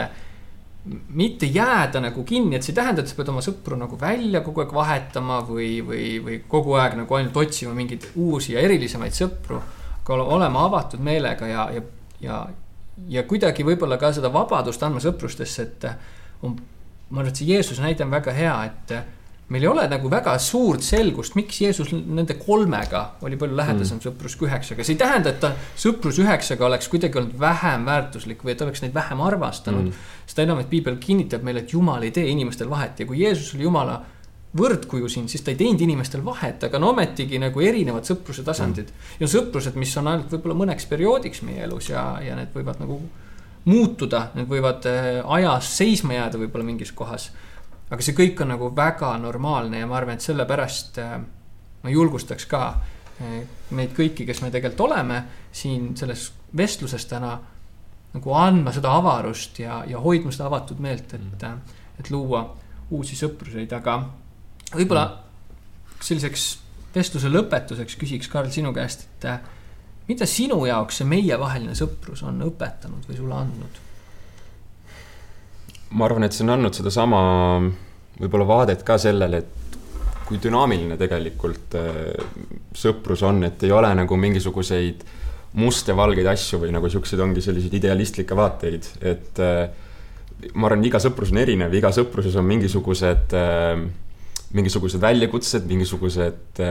mitte 1.17 1.49
jääda 1.49 2.01
nagu 2.03 2.23
kinni, 2.23 2.55
et 2.55 2.65
see 2.65 2.73
ei 2.73 2.77
tähenda, 2.77 3.01
et 3.01 3.09
sa 3.09 3.17
pead 3.17 3.31
oma 3.33 3.41
sõpru 3.41 3.77
nagu 3.79 3.97
välja 3.97 4.43
kogu 4.45 4.61
aeg 4.61 4.75
vahetama 4.75 5.39
või, 5.47 5.79
või, 5.85 6.03
või 6.21 6.37
kogu 6.49 6.75
aeg 6.77 6.99
nagu 6.99 7.17
ainult 7.17 7.39
otsima 7.41 7.73
mingeid 7.73 8.05
uusi 8.21 8.53
ja 8.53 8.61
erilisemaid 8.61 9.17
sõpru. 9.17 9.61
aga 10.03 10.19
olema 10.37 10.67
avatud 10.69 11.01
meelega 11.01 11.49
ja, 11.49 11.65
ja, 11.73 11.81
ja, 12.21 12.39
ja 13.09 13.23
kuidagi 13.25 13.65
võib-olla 13.65 13.97
ka 13.97 14.13
seda 14.13 14.29
vabadust 14.33 14.83
andma 14.85 15.01
sõprustesse, 15.01 15.65
et 15.65 15.89
on, 16.45 16.53
ma 17.09 17.23
arvan, 17.23 17.33
et 17.33 17.41
see 17.41 17.49
Jeesuse 17.49 17.81
näide 17.81 18.05
on 18.05 18.13
väga 18.13 18.37
hea, 18.37 18.55
et 18.69 18.93
meil 19.53 19.63
ei 19.63 19.69
ole 19.69 19.83
nagu 19.89 20.09
väga 20.09 20.33
suurt 20.41 20.81
selgust, 20.85 21.35
miks 21.37 21.59
Jeesus 21.61 21.91
nende 21.93 22.33
kolmega 22.39 23.03
oli 23.25 23.37
palju 23.37 23.57
lähedasem 23.59 23.99
mm. 23.99 24.05
sõprus 24.07 24.37
kui 24.39 24.49
üheksaga, 24.49 24.85
see 24.85 24.95
ei 24.95 25.01
tähenda, 25.03 25.35
et 25.35 25.39
ta 25.43 25.51
sõprus 25.77 26.17
üheksaga 26.23 26.65
oleks 26.65 26.89
kuidagi 26.89 27.21
olnud 27.21 27.37
vähem 27.39 27.85
väärtuslik 27.85 28.41
või 28.45 28.55
et 28.55 28.65
oleks 28.65 28.81
neid 28.81 28.95
vähem 28.95 29.21
armastanud. 29.21 29.91
Mm.. 29.91 30.09
seda 30.31 30.47
enam, 30.47 30.63
et 30.63 30.71
piibel 30.71 30.97
kinnitab 31.01 31.45
meile, 31.45 31.61
et 31.61 31.73
Jumal 31.75 32.07
ei 32.07 32.13
tee 32.15 32.25
inimestel 32.31 32.71
vahet. 32.71 32.99
Ja 32.99 33.09
kui 33.09 33.21
Jeesus 33.21 33.53
oli 33.53 33.67
Jumala 33.67 33.99
võrdkuju 34.57 35.09
siin, 35.11 35.29
siis 35.29 35.43
ta 35.45 35.51
ei 35.53 35.59
teinud 35.59 35.81
inimestel 35.83 36.23
vahet, 36.25 36.63
aga 36.65 36.79
no 36.81 36.93
ometigi 36.95 37.37
nagu 37.43 37.61
erinevad 37.61 38.07
sõpruse 38.07 38.45
tasandid. 38.47 38.89
Mm.. 38.89 39.19
ja 39.21 39.29
sõprused, 39.29 39.77
mis 39.77 39.93
on 40.01 40.09
ainult 40.09 40.33
võib-olla 40.33 40.57
mõneks 40.63 40.89
perioodiks 40.89 41.45
meie 41.45 41.67
elus 41.69 41.91
ja, 41.93 42.15
ja 42.25 42.39
need 42.39 42.55
võivad 42.55 42.81
nagu 42.81 42.97
muutuda, 43.69 44.31
need 44.37 44.49
võivad 44.49 44.85
äh, 44.89 45.19
ajas 45.37 45.69
seisma 45.77 46.17
jääda 46.17 46.41
võib-olla 46.41 46.65
mingis 46.65 46.93
kohas 46.97 47.29
aga 47.89 48.01
see 48.01 48.17
kõik 48.17 48.41
on 48.41 48.53
nagu 48.55 48.71
väga 48.75 49.11
normaalne 49.21 49.81
ja 49.81 49.87
ma 49.89 49.99
arvan, 49.99 50.17
et 50.17 50.25
sellepärast 50.25 50.99
äh, 51.03 51.17
ma 51.83 51.93
julgustaks 51.93 52.47
ka 52.49 52.61
äh, 52.73 53.41
meid 53.77 53.93
kõiki, 53.97 54.25
kes 54.27 54.41
me 54.41 54.51
tegelikult 54.53 54.87
oleme 54.87 55.21
siin 55.53 55.93
selles 55.97 56.31
vestluses 56.57 57.05
täna. 57.09 57.37
nagu 58.15 58.31
andma 58.31 58.71
seda 58.71 58.93
avarust 58.95 59.59
ja, 59.59 59.83
ja 59.87 59.99
hoidma 59.99 60.31
seda 60.31 60.45
avatud 60.47 60.79
meelt, 60.79 61.13
et 61.13 61.21
mm., 61.21 61.43
äh, 61.43 61.81
et 61.99 62.11
luua 62.11 62.45
uusi 62.91 63.15
sõpruseid, 63.15 63.71
aga 63.73 63.97
võib-olla 64.73 65.05
mm. 65.05 65.99
selliseks 66.03 66.45
vestluse 66.95 67.29
lõpetuseks 67.31 67.97
küsiks, 67.99 68.29
Karl, 68.31 68.49
sinu 68.51 68.73
käest, 68.75 69.07
et 69.19 70.07
mida 70.07 70.27
sinu 70.29 70.61
jaoks 70.67 71.01
see 71.01 71.07
meievaheline 71.09 71.75
sõprus 71.75 72.23
on 72.23 72.41
õpetanud 72.47 73.07
või 73.09 73.17
sulle 73.19 73.39
andnud? 73.39 73.84
Ma 75.95 76.07
arvan, 76.07 76.27
et 76.27 76.35
see 76.35 76.43
on 76.45 76.55
andnud 76.55 76.75
sedasama 76.75 77.19
võib-olla 78.19 78.47
vaadet 78.49 78.83
ka 78.87 78.97
sellele, 79.01 79.41
et 79.43 79.65
kui 80.25 80.39
dünaamiline 80.41 80.97
tegelikult 80.99 81.75
äh, 81.77 82.13
sõprus 82.75 83.23
on, 83.27 83.43
et 83.47 83.63
ei 83.65 83.73
ole 83.75 83.91
nagu 83.95 84.17
mingisuguseid 84.19 85.03
mustvalgeid 85.55 86.27
asju 86.27 86.59
või 86.65 86.73
nagu 86.75 86.89
siukseid 86.91 87.21
ongi 87.23 87.43
selliseid 87.45 87.77
idealistlikke 87.77 88.35
vaateid, 88.35 88.89
et 89.05 89.43
äh, 89.43 89.67
ma 90.55 90.69
arvan, 90.69 90.83
iga 90.87 90.99
sõprus 91.03 91.31
on 91.31 91.39
erinev, 91.43 91.75
iga 91.77 91.93
sõpruses 91.95 92.35
on 92.39 92.47
mingisugused, 92.49 93.35
äh, 93.37 93.85
mingisugused 94.55 95.03
väljakutsed, 95.03 95.67
mingisugused 95.69 96.63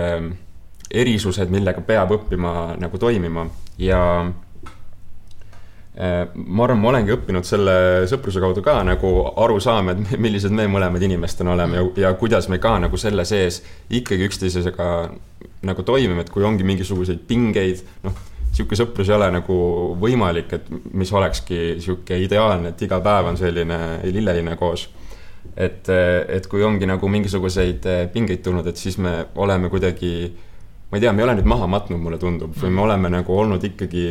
erisused, 0.94 1.50
millega 1.52 1.82
peab 1.84 2.12
õppima 2.14 2.74
nagu 2.80 3.00
toimima 3.00 3.46
ja 3.80 4.00
ma 5.94 6.64
arvan, 6.64 6.80
ma 6.82 6.88
olengi 6.90 7.12
õppinud 7.14 7.46
selle 7.46 7.74
sõpruse 8.10 8.40
kaudu 8.42 8.64
ka 8.66 8.80
nagu 8.82 9.10
aru 9.38 9.60
saama, 9.62 9.94
et 9.94 10.16
millised 10.18 10.50
me 10.54 10.66
mõlemad 10.70 11.02
inimestena 11.06 11.52
oleme 11.54 11.78
ja, 11.78 11.84
ja 12.08 12.14
kuidas 12.18 12.48
me 12.50 12.58
ka 12.62 12.72
nagu 12.82 12.98
selle 12.98 13.22
sees 13.28 13.60
ikkagi 13.94 14.26
üksteisega 14.26 14.88
nagu 15.64 15.84
toimime, 15.86 16.24
et 16.24 16.32
kui 16.34 16.42
ongi 16.44 16.66
mingisuguseid 16.66 17.20
pingeid, 17.28 17.84
noh, 18.02 18.16
niisugune 18.50 18.78
sõprus 18.80 19.10
ei 19.10 19.14
ole 19.16 19.28
nagu 19.36 19.58
võimalik, 20.02 20.56
et 20.56 20.66
mis 20.98 21.12
olekski 21.14 21.60
niisugune 21.78 22.18
ideaalne, 22.24 22.72
et 22.74 22.82
iga 22.86 22.98
päev 23.04 23.30
on 23.30 23.38
selline 23.38 23.78
lilleline 24.08 24.56
koos. 24.58 24.88
et, 25.56 25.86
et 26.28 26.46
kui 26.50 26.64
ongi 26.66 26.88
nagu 26.90 27.08
mingisuguseid 27.08 27.86
pingeid 28.10 28.42
tulnud, 28.42 28.66
et 28.66 28.80
siis 28.80 28.98
me 28.98 29.12
oleme 29.38 29.70
kuidagi, 29.70 30.32
ma 30.90 30.98
ei 30.98 31.04
tea, 31.04 31.12
me 31.12 31.22
ei 31.22 31.28
ole 31.28 31.36
nüüd 31.38 31.46
maha 31.54 31.70
matnud, 31.70 32.02
mulle 32.02 32.18
tundub, 32.18 32.56
või 32.58 32.74
me 32.74 32.82
oleme 32.88 33.12
nagu 33.14 33.38
olnud 33.38 33.62
ikkagi 33.70 34.08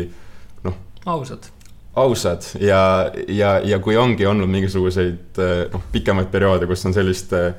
noh. 0.63 0.79
ausad 1.11 1.51
ausad 1.95 2.45
ja, 2.59 3.11
ja, 3.27 3.59
ja 3.59 3.79
kui 3.79 3.97
ongi 3.97 4.25
olnud 4.25 4.49
mingisuguseid 4.49 5.39
eh, 5.43 5.53
noh, 5.73 5.83
pikemaid 5.93 6.31
perioode, 6.33 6.67
kus 6.69 6.85
on 6.89 6.95
sellist 6.95 7.33
äh, 7.37 7.53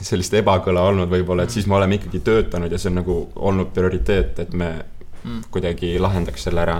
sellist 0.00 0.32
ebakõla 0.38 0.86
olnud 0.88 1.10
võib-olla, 1.12 1.44
et 1.44 1.52
siis 1.52 1.66
me 1.68 1.76
oleme 1.76 1.98
ikkagi 1.98 2.22
töötanud 2.24 2.72
ja 2.72 2.78
see 2.80 2.88
on 2.92 3.00
nagu 3.02 3.16
olnud 3.36 3.72
prioriteet, 3.74 4.38
et 4.46 4.54
me 4.56 4.70
mm. 4.78 5.42
kuidagi 5.52 5.98
lahendaks 6.00 6.48
selle 6.48 6.62
ära. 6.62 6.78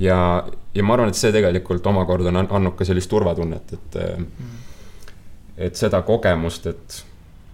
ja, 0.00 0.18
ja 0.74 0.84
ma 0.86 0.96
arvan, 0.96 1.12
et 1.12 1.20
see 1.20 1.32
tegelikult 1.34 1.86
omakorda 1.86 2.32
on 2.32 2.42
andnud 2.46 2.76
ka 2.78 2.88
sellist 2.88 3.10
turvatunnet, 3.12 3.74
et 3.76 3.98
mm., 4.16 4.60
et 5.62 5.76
seda 5.76 6.00
kogemust, 6.02 6.66
et 6.66 7.02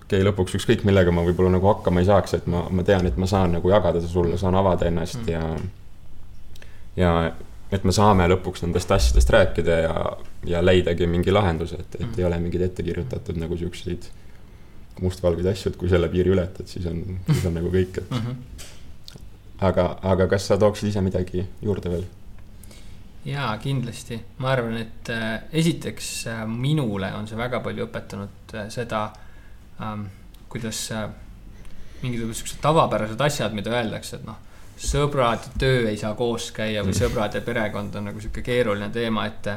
okei 0.05 0.21
okay,, 0.21 0.27
lõpuks 0.29 0.55
ükskõik 0.55 0.85
millega 0.87 1.11
ma 1.13 1.25
võib-olla 1.27 1.57
nagu 1.57 1.67
hakkama 1.73 2.05
ei 2.05 2.07
saaks, 2.07 2.37
et 2.39 2.47
ma, 2.47 2.63
ma 2.71 2.87
tean, 2.87 3.11
et 3.11 3.19
ma 3.19 3.27
saan 3.27 3.59
nagu 3.59 3.75
jagada 3.75 3.99
seda 3.99 4.13
sulle, 4.13 4.39
saan 4.39 4.55
avada 4.55 4.87
ennast 4.87 5.19
mm. 5.25 5.33
ja, 5.35 5.43
ja 6.99 7.13
et 7.73 7.85
me 7.85 7.93
saame 7.93 8.27
lõpuks 8.33 8.65
nendest 8.65 8.91
asjadest 8.95 9.31
rääkida 9.35 9.79
ja, 9.85 9.95
ja 10.49 10.63
leidagi 10.65 11.09
mingi 11.11 11.33
lahenduse, 11.35 11.81
et, 11.83 11.99
et 12.01 12.07
mm. 12.07 12.17
ei 12.19 12.27
ole 12.29 12.41
mingeid 12.43 12.65
ettekirjutatud 12.71 13.41
nagu 13.41 13.59
siukseid 13.61 14.09
mustvalgeid 15.03 15.47
asju, 15.53 15.73
et 15.73 15.79
kui 15.79 15.91
selle 15.91 16.09
piiri 16.11 16.33
ületad, 16.35 16.67
siis 16.71 16.87
on, 16.91 17.03
siis 17.29 17.45
on 17.47 17.55
nagu 17.59 17.71
kõik, 17.73 18.01
et 18.01 18.11
mm. 18.11 18.23
-hmm. 18.25 19.19
aga, 19.69 19.91
aga 20.03 20.27
kas 20.33 20.49
sa 20.49 20.59
tooksid 20.59 20.89
ise 20.89 21.05
midagi 21.05 21.45
juurde 21.63 21.93
veel? 21.93 22.07
jaa, 23.29 23.53
kindlasti, 23.61 24.21
ma 24.39 24.53
arvan, 24.57 24.77
et 24.81 25.13
äh, 25.13 25.43
esiteks 25.53 26.27
äh, 26.27 26.45
minule 26.49 27.13
on 27.15 27.29
see 27.29 27.37
väga 27.37 27.61
palju 27.61 27.87
õpetanud 27.87 28.55
äh, 28.55 28.69
seda 28.73 29.11
ähm,, 29.83 30.09
kuidas 30.49 30.91
äh, 30.93 31.09
mingid 32.03 32.23
võib-olla 32.23 32.39
siuksed 32.39 32.63
tavapärased 32.65 33.21
asjad, 33.21 33.53
mida 33.53 33.75
öeldakse, 33.75 34.17
et 34.17 34.25
noh 34.25 34.48
sõbrad 34.79 35.51
töö 35.59 35.89
ei 35.91 35.99
saa 35.99 36.15
koos 36.19 36.51
käia 36.55 36.85
või 36.85 36.93
mm. 36.95 37.01
sõbrad 37.01 37.35
ja 37.35 37.43
perekond 37.45 37.99
on 37.99 38.11
nagu 38.11 38.23
sihuke 38.23 38.45
keeruline 38.47 38.91
teema, 38.95 39.27
et 39.27 39.51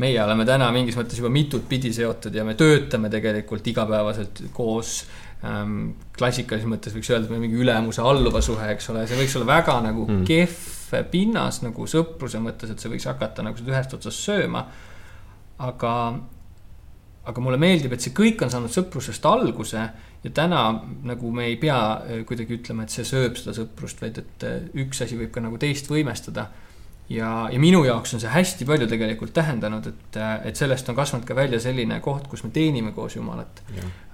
meie 0.00 0.20
oleme 0.22 0.46
täna 0.48 0.70
mingis 0.72 0.96
mõttes 0.96 1.20
juba 1.20 1.30
mitut 1.32 1.66
pidi 1.68 1.92
seotud 1.92 2.34
ja 2.34 2.44
me 2.48 2.54
töötame 2.58 3.10
tegelikult 3.12 3.66
igapäevaselt 3.68 4.44
koos 4.56 5.02
ähm,. 5.44 5.92
klassikalises 6.16 6.70
mõttes 6.70 6.94
võiks 6.96 7.10
öelda, 7.12 7.26
et 7.26 7.34
meil 7.34 7.44
mingi 7.44 7.60
ülemuse-alluva 7.60 8.40
suhe, 8.44 8.70
eks 8.72 8.88
ole, 8.94 9.04
see 9.10 9.18
võiks 9.20 9.36
olla 9.38 9.50
väga 9.52 9.80
nagu 9.88 10.06
mm. 10.08 10.24
kehv 10.28 10.70
pinnas 11.12 11.62
nagu 11.64 11.86
sõpruse 11.88 12.40
mõttes, 12.42 12.72
et 12.72 12.80
see 12.80 12.92
võiks 12.92 13.08
hakata 13.08 13.44
nagu 13.46 13.56
seda 13.58 13.72
ühest 13.72 13.94
otsast 13.96 14.26
sööma. 14.26 14.66
aga, 15.62 15.92
aga 17.22 17.42
mulle 17.42 17.58
meeldib, 17.60 17.92
et 17.94 18.02
see 18.02 18.14
kõik 18.16 18.42
on 18.42 18.50
saanud 18.50 18.72
sõprusest 18.72 19.26
alguse 19.30 19.84
ja 20.22 20.32
täna 20.34 20.64
nagu 21.06 21.30
me 21.34 21.46
ei 21.50 21.56
pea 21.60 21.78
äh, 21.78 22.24
kuidagi 22.26 22.58
ütlema, 22.58 22.86
et 22.86 22.94
see 22.94 23.06
sööb 23.06 23.38
seda 23.38 23.54
sõprust, 23.56 24.02
vaid 24.02 24.18
et 24.22 24.46
äh, 24.46 24.58
üks 24.82 25.04
asi 25.04 25.18
võib 25.18 25.32
ka 25.34 25.42
nagu 25.44 25.58
teist 25.62 25.90
võimestada. 25.90 26.48
ja, 27.12 27.28
ja 27.52 27.58
minu 27.60 27.82
jaoks 27.84 28.14
on 28.14 28.22
see 28.22 28.30
hästi 28.30 28.66
palju 28.66 28.86
tegelikult 28.90 29.34
tähendanud, 29.34 29.86
et, 29.86 30.18
äh, 30.18 30.34
et 30.50 30.58
sellest 30.58 30.88
on 30.88 30.98
kasvanud 30.98 31.26
ka 31.28 31.34
välja 31.38 31.60
selline 31.60 32.00
koht, 32.00 32.26
kus 32.30 32.42
me 32.42 32.50
teenime 32.50 32.92
koos 32.92 33.16
Jumalat. 33.16 33.62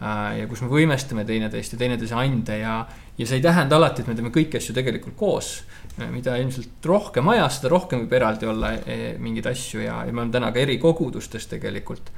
ja 0.01 0.47
kus 0.49 0.63
me 0.63 0.69
võimestame 0.69 1.25
teineteist 1.25 1.73
ja 1.73 1.79
teineteise 1.79 2.15
ande 2.15 2.59
ja, 2.61 2.79
ja 3.19 3.27
see 3.27 3.41
ei 3.41 3.45
tähenda 3.45 3.77
alati, 3.77 4.03
et 4.03 4.09
me 4.09 4.17
teeme 4.17 4.33
kõiki 4.35 4.61
asju 4.61 4.77
tegelikult 4.77 5.17
koos. 5.17 5.65
mida 5.99 6.37
ilmselt 6.37 6.85
rohkem 6.85 7.29
ajas, 7.29 7.57
seda 7.59 7.73
rohkem 7.73 8.05
võib 8.05 8.13
eraldi 8.21 8.47
olla 8.47 8.73
mingeid 9.19 9.47
asju 9.47 9.81
ja, 9.81 10.05
ja 10.05 10.13
me 10.13 10.21
oleme 10.21 10.33
täna 10.33 10.53
ka 10.53 10.61
eri 10.61 10.79
kogudustes 10.79 11.49
tegelikult 11.49 12.13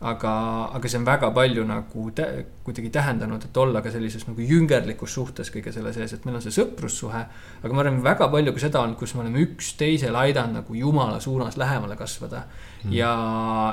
aga, 0.00 0.32
aga 0.76 0.90
see 0.90 0.98
on 1.00 1.06
väga 1.06 1.30
palju 1.34 1.64
nagu 1.66 2.04
tä, 2.14 2.26
kuidagi 2.62 2.90
tähendanud, 2.94 3.42
et 3.48 3.56
olla 3.58 3.82
ka 3.82 3.90
sellises 3.90 4.28
nagu 4.28 4.44
jüngerlikus 4.46 5.16
suhtes 5.18 5.50
kõige 5.50 5.72
selle 5.74 5.90
sees, 5.94 6.12
et 6.14 6.26
meil 6.26 6.38
on 6.38 6.44
see 6.44 6.54
sõprussuhe. 6.54 7.22
aga 7.62 7.74
ma 7.74 7.82
arvan, 7.82 7.98
väga 8.04 8.28
palju 8.30 8.54
ka 8.54 8.62
seda 8.62 8.82
on, 8.86 8.94
kus 8.98 9.16
me 9.16 9.24
oleme 9.24 9.42
üksteisele 9.42 10.18
aidanud 10.22 10.60
nagu 10.60 10.74
jumala 10.78 11.18
suunas 11.20 11.58
lähemale 11.58 11.96
kasvada 11.98 12.44
mm.. 12.84 12.92
ja, 12.94 13.12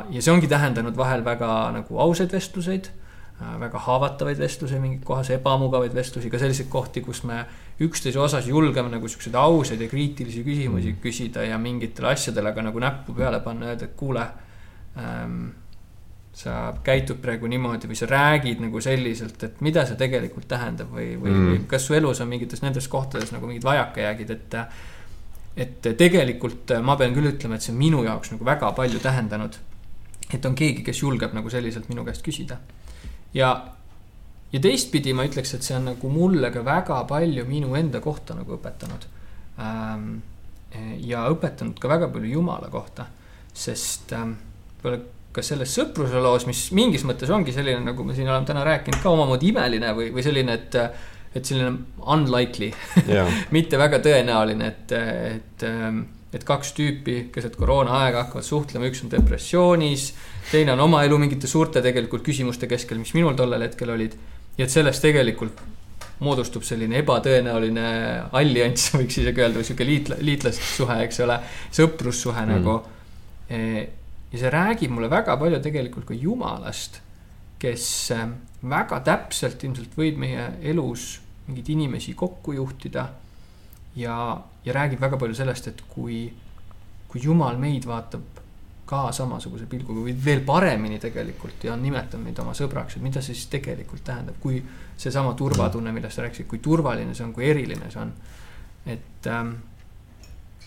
ja 0.09 0.21
see 0.21 0.33
ongi 0.33 0.49
tähendanud 0.49 0.97
vahel 0.97 1.25
väga 1.25 1.51
nagu 1.75 1.99
ausaid 2.01 2.33
vestluseid 2.33 2.89
äh, 2.89 3.51
väga 3.61 3.83
haavatavaid 3.85 4.41
vestlusi 4.41 4.79
mingis 4.81 5.05
kohas, 5.05 5.29
ebamugavaid 5.35 5.93
vestlusi, 5.93 6.31
ka 6.33 6.41
selliseid 6.41 6.71
kohti, 6.73 7.03
kus 7.05 7.21
me 7.29 7.43
üksteise 7.85 8.17
osas 8.23 8.47
julgeme 8.49 8.89
nagu 8.89 9.11
siukseid 9.11 9.37
ausaid 9.37 9.85
ja 9.85 9.91
kriitilisi 9.91 10.41
küsimusi 10.47 10.95
mm. 10.95 11.03
küsida 11.05 11.45
ja 11.45 11.61
mingitele 11.61 12.15
asjadele 12.15 12.55
ka 12.55 12.65
nagu 12.65 12.81
näppu 12.81 13.13
peale 13.13 13.43
panna, 13.45 13.69
öelda, 13.75 13.91
et 13.91 13.93
kuule 13.99 14.25
ähm, 14.97 15.53
sa 16.35 16.73
käitud 16.83 17.21
praegu 17.23 17.47
niimoodi 17.47 17.87
või 17.87 17.95
sa 17.95 18.07
räägid 18.09 18.59
nagu 18.59 18.81
selliselt, 18.83 19.39
et 19.47 19.61
mida 19.63 19.85
see 19.87 19.95
tegelikult 19.99 20.49
tähendab 20.51 20.91
või, 20.91 21.13
või 21.15 21.31
mm., 21.31 21.45
või 21.47 21.61
kas 21.71 21.87
su 21.87 21.95
elus 21.95 22.19
on 22.23 22.27
mingites 22.27 22.59
nendes 22.63 22.89
kohtades 22.91 23.31
nagu 23.31 23.47
mingid 23.47 23.63
vajakajäägid, 23.63 24.33
et. 24.35 24.57
et 25.55 25.87
tegelikult 25.95 26.73
ma 26.83 26.97
pean 26.99 27.15
küll 27.15 27.29
ütlema, 27.29 27.55
et 27.55 27.63
see 27.63 27.71
on 27.71 27.79
minu 27.79 28.03
jaoks 28.03 28.33
nagu 28.33 28.47
väga 28.47 28.73
palju 28.75 28.99
tähendanud. 28.99 29.55
et 30.33 30.45
on 30.45 30.55
keegi, 30.55 30.83
kes 30.83 30.99
julgeb 31.01 31.33
nagu 31.37 31.49
selliselt 31.49 31.87
minu 31.89 32.03
käest 32.03 32.25
küsida. 32.25 32.59
ja, 33.33 33.55
ja 34.51 34.59
teistpidi 34.59 35.15
ma 35.15 35.23
ütleks, 35.23 35.55
et 35.55 35.63
see 35.63 35.79
on 35.79 35.91
nagu 35.93 36.11
mulle 36.11 36.51
ka 36.51 36.65
väga 36.65 37.03
palju 37.07 37.47
minu 37.47 37.75
enda 37.79 38.03
kohta 38.03 38.35
nagu 38.35 38.59
õpetanud 38.59 39.07
ähm,. 39.63 40.17
ja 40.99 41.29
õpetanud 41.31 41.79
ka 41.79 41.87
väga 41.87 42.11
palju 42.11 42.35
Jumala 42.35 42.67
kohta, 42.67 43.07
sest 43.53 44.11
ähm, 44.11 44.35
ka 45.35 45.43
selles 45.43 45.73
sõpruse 45.75 46.21
loos, 46.23 46.47
mis 46.49 46.61
mingis 46.75 47.03
mõttes 47.07 47.31
ongi 47.33 47.53
selline, 47.55 47.81
nagu 47.83 48.05
me 48.07 48.15
siin 48.15 48.29
oleme 48.29 48.47
täna 48.47 48.63
rääkinud, 48.67 49.01
ka 49.03 49.11
omamoodi 49.11 49.51
imeline 49.51 49.91
või, 49.97 50.09
või 50.15 50.25
selline, 50.25 50.55
et. 50.61 50.79
et 51.35 51.43
selline 51.43 51.73
unlikely 52.07 52.69
yeah. 53.09 53.27
mitte 53.55 53.75
väga 53.75 53.99
tõenäoline, 53.99 54.69
et, 54.71 54.93
et, 54.95 55.65
et 56.37 56.45
kaks 56.47 56.71
tüüpi 56.77 57.17
keset 57.35 57.57
koroona 57.59 57.97
aega 58.05 58.23
hakkavad 58.23 58.47
suhtlema, 58.47 58.87
üks 58.87 59.03
on 59.03 59.11
depressioonis. 59.11 60.13
teine 60.51 60.71
on 60.77 60.85
oma 60.87 61.03
elu 61.03 61.19
mingite 61.19 61.51
suurte 61.51 61.83
tegelikult 61.83 62.23
küsimuste 62.23 62.71
keskel, 62.71 63.01
mis 63.03 63.11
minul 63.17 63.35
tollel 63.35 63.67
hetkel 63.67 63.91
olid. 63.91 64.15
ja 64.55 64.63
et 64.63 64.71
sellest 64.71 65.03
tegelikult 65.03 65.59
moodustub 66.23 66.63
selline 66.63 67.01
ebatõenäoline 67.01 67.85
allianss, 68.39 68.93
võiks 68.99 69.19
isegi 69.19 69.43
öelda, 69.43 69.59
või 69.59 69.67
sihuke 69.67 69.87
liitla-, 69.87 70.21
liitlassuhe, 70.23 71.01
eks 71.09 71.21
ole, 71.25 71.39
sõprussuhe 71.75 72.45
mm. 72.45 72.55
nagu 72.55 72.77
e, 73.49 73.59
ja 74.31 74.39
see 74.39 74.51
räägib 74.51 74.93
mulle 74.93 75.09
väga 75.09 75.37
palju 75.37 75.59
tegelikult 75.63 76.07
ka 76.09 76.13
Jumalast, 76.13 77.01
kes 77.59 78.11
ähm, 78.11 78.39
väga 78.61 78.99
täpselt 79.05 79.63
ilmselt 79.63 79.95
võib 79.97 80.17
meie 80.21 80.49
elus 80.61 81.19
mingeid 81.47 81.69
inimesi 81.69 82.13
kokku 82.13 82.55
juhtida. 82.57 83.09
ja, 83.95 84.41
ja 84.65 84.73
räägib 84.73 84.99
väga 84.99 85.17
palju 85.17 85.35
sellest, 85.35 85.67
et 85.67 85.81
kui, 85.89 86.33
kui 87.07 87.21
Jumal 87.23 87.57
meid 87.57 87.85
vaatab 87.87 88.41
ka 88.85 89.09
samasuguse 89.11 89.65
pilguga 89.65 90.03
või 90.05 90.13
veel 90.25 90.43
paremini 90.45 90.99
tegelikult 91.01 91.63
ja 91.63 91.73
on 91.73 91.81
nimetanud 91.81 92.25
meid 92.27 92.39
oma 92.39 92.53
sõbraks, 92.53 92.97
et 92.97 93.05
mida 93.05 93.21
see 93.21 93.33
siis 93.33 93.47
tegelikult 93.49 94.03
tähendab, 94.05 94.35
kui 94.41 94.59
seesama 94.97 95.33
turvatunne, 95.33 95.93
millest 95.95 96.19
sa 96.19 96.25
rääkisid, 96.25 96.47
kui 96.49 96.59
turvaline 96.61 97.15
see 97.15 97.25
on, 97.25 97.33
kui 97.33 97.47
eriline 97.49 97.89
see 97.89 98.01
on. 98.01 98.13
et 98.85 99.29
ähm, 99.31 99.55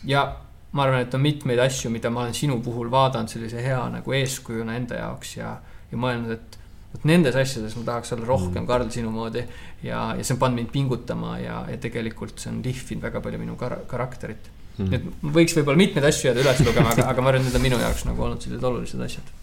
ja 0.04 0.24
ma 0.72 0.84
arvan, 0.84 1.06
et 1.06 1.14
on 1.16 1.24
mitmeid 1.24 1.60
asju, 1.64 1.90
mida 1.92 2.10
ma 2.12 2.26
olen 2.26 2.36
sinu 2.36 2.58
puhul 2.64 2.90
vaadanud 2.92 3.32
sellise 3.32 3.62
hea 3.64 3.80
nagu 3.92 4.16
eeskujuna 4.20 4.76
enda 4.76 5.00
jaoks 5.00 5.36
ja, 5.38 5.54
ja 5.88 6.00
mõelnud, 6.00 6.36
et 6.36 6.58
vot 6.92 7.08
nendes 7.08 7.36
asjades 7.36 7.76
ma 7.78 7.86
tahaks 7.86 8.12
olla 8.16 8.28
rohkem 8.28 8.62
mm. 8.62 8.68
Karl 8.68 8.92
sinu 8.92 9.10
moodi. 9.12 9.44
ja, 9.82 10.12
ja 10.16 10.24
see 10.24 10.34
on 10.36 10.40
pannud 10.42 10.62
mind 10.62 10.70
pingutama 10.74 11.38
ja, 11.40 11.62
ja 11.70 11.80
tegelikult 11.80 12.40
see 12.40 12.52
on 12.52 12.62
lihvinud 12.64 13.04
väga 13.08 13.24
palju 13.24 13.40
minu 13.40 13.56
kar 13.60 13.78
karakterit 13.90 14.48
mm.. 14.78 14.94
et 14.94 15.34
võiks 15.34 15.56
võib-olla 15.58 15.80
mitmeid 15.80 16.08
asju 16.08 16.30
jääda 16.30 16.44
üles 16.44 16.62
lugema, 16.66 16.94
aga, 16.94 17.10
aga 17.12 17.24
ma 17.24 17.32
arvan, 17.32 17.44
et 17.44 17.50
need 17.50 17.60
on 17.60 17.66
minu 17.68 17.82
jaoks 17.82 18.06
nagu 18.08 18.24
olnud 18.28 18.44
sellised 18.44 18.68
olulised 18.70 19.04
asjad. 19.08 19.34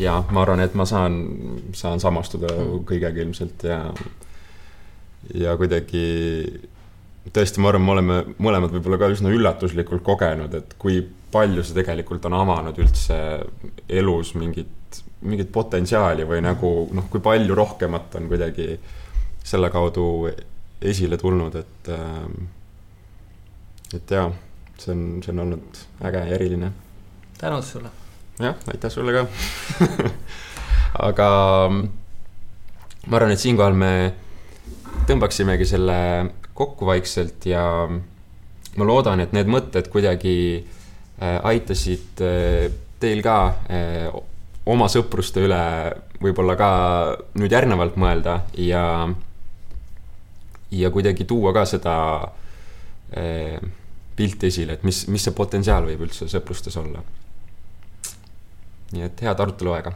ja 0.00 0.18
ma 0.30 0.44
arvan, 0.44 0.64
et 0.64 0.76
ma 0.78 0.88
saan, 0.88 1.22
saan 1.76 2.02
samastuda 2.02 2.52
mm. 2.52 2.84
kõigega 2.88 3.24
ilmselt 3.26 3.66
ja, 3.68 3.80
ja 5.44 5.56
kuidagi 5.60 6.04
tõesti, 7.30 7.62
ma 7.62 7.70
arvan, 7.70 7.84
me 7.84 7.92
oleme 7.94 8.16
mõlemad 8.42 8.72
võib-olla 8.74 8.98
ka 8.98 9.10
üsna 9.14 9.30
üllatuslikult 9.32 10.02
kogenud, 10.06 10.54
et 10.58 10.74
kui 10.80 11.00
palju 11.32 11.62
see 11.64 11.76
tegelikult 11.78 12.26
on 12.28 12.36
avanud 12.40 12.78
üldse 12.82 13.18
elus 13.88 14.34
mingit, 14.38 15.02
mingit 15.22 15.52
potentsiaali 15.54 16.26
või 16.28 16.42
nagu 16.44 16.72
noh, 16.92 17.06
kui 17.12 17.22
palju 17.24 17.56
rohkemat 17.56 18.18
on 18.18 18.28
kuidagi 18.32 18.74
selle 19.42 19.70
kaudu 19.72 20.06
esile 20.82 21.18
tulnud, 21.18 21.56
et 21.62 21.90
ähm, 21.94 22.50
et 23.94 24.10
jaa, 24.10 24.28
see 24.80 24.92
on, 24.94 25.02
see 25.22 25.32
on 25.34 25.44
olnud 25.46 25.82
äge 26.08 26.24
ja 26.26 26.36
eriline. 26.36 26.72
tänud 27.38 27.64
sulle. 27.66 27.90
jah, 28.40 28.58
aitäh 28.72 28.90
sulle 28.90 29.14
ka 29.14 29.26
aga 31.08 31.28
ma 31.70 33.16
arvan, 33.16 33.32
et 33.34 33.42
siinkohal 33.42 33.76
me 33.78 33.92
tõmbaksimegi 35.08 35.66
selle 35.68 35.98
kokku 36.62 36.88
vaikselt 36.88 37.46
ja 37.50 37.64
ma 38.78 38.88
loodan, 38.88 39.20
et 39.22 39.34
need 39.36 39.50
mõtted 39.50 39.88
kuidagi 39.92 40.34
äh, 40.62 41.38
aitasid 41.52 42.22
äh, 42.24 42.70
teil 43.02 43.22
ka 43.24 43.36
äh, 43.68 44.06
oma 44.70 44.88
sõpruste 44.92 45.42
üle 45.44 45.62
võib-olla 46.22 46.56
ka 46.58 46.70
nüüd 47.40 47.52
järgnevalt 47.52 47.98
mõelda 47.98 48.38
ja, 48.62 48.84
ja 50.70 50.92
kuidagi 50.94 51.26
tuua 51.26 51.50
ka 51.56 51.66
seda 51.66 51.96
pilti 54.16 54.48
esile, 54.48 54.78
et 54.78 54.84
mis, 54.88 55.02
mis 55.12 55.20
see 55.26 55.34
potentsiaal 55.36 55.84
võib 55.84 56.06
üldse 56.06 56.30
sõprustes 56.32 56.78
olla. 56.80 57.02
nii 58.94 59.04
et 59.04 59.20
head 59.26 59.42
arutelu 59.44 59.74
aega 59.74 59.92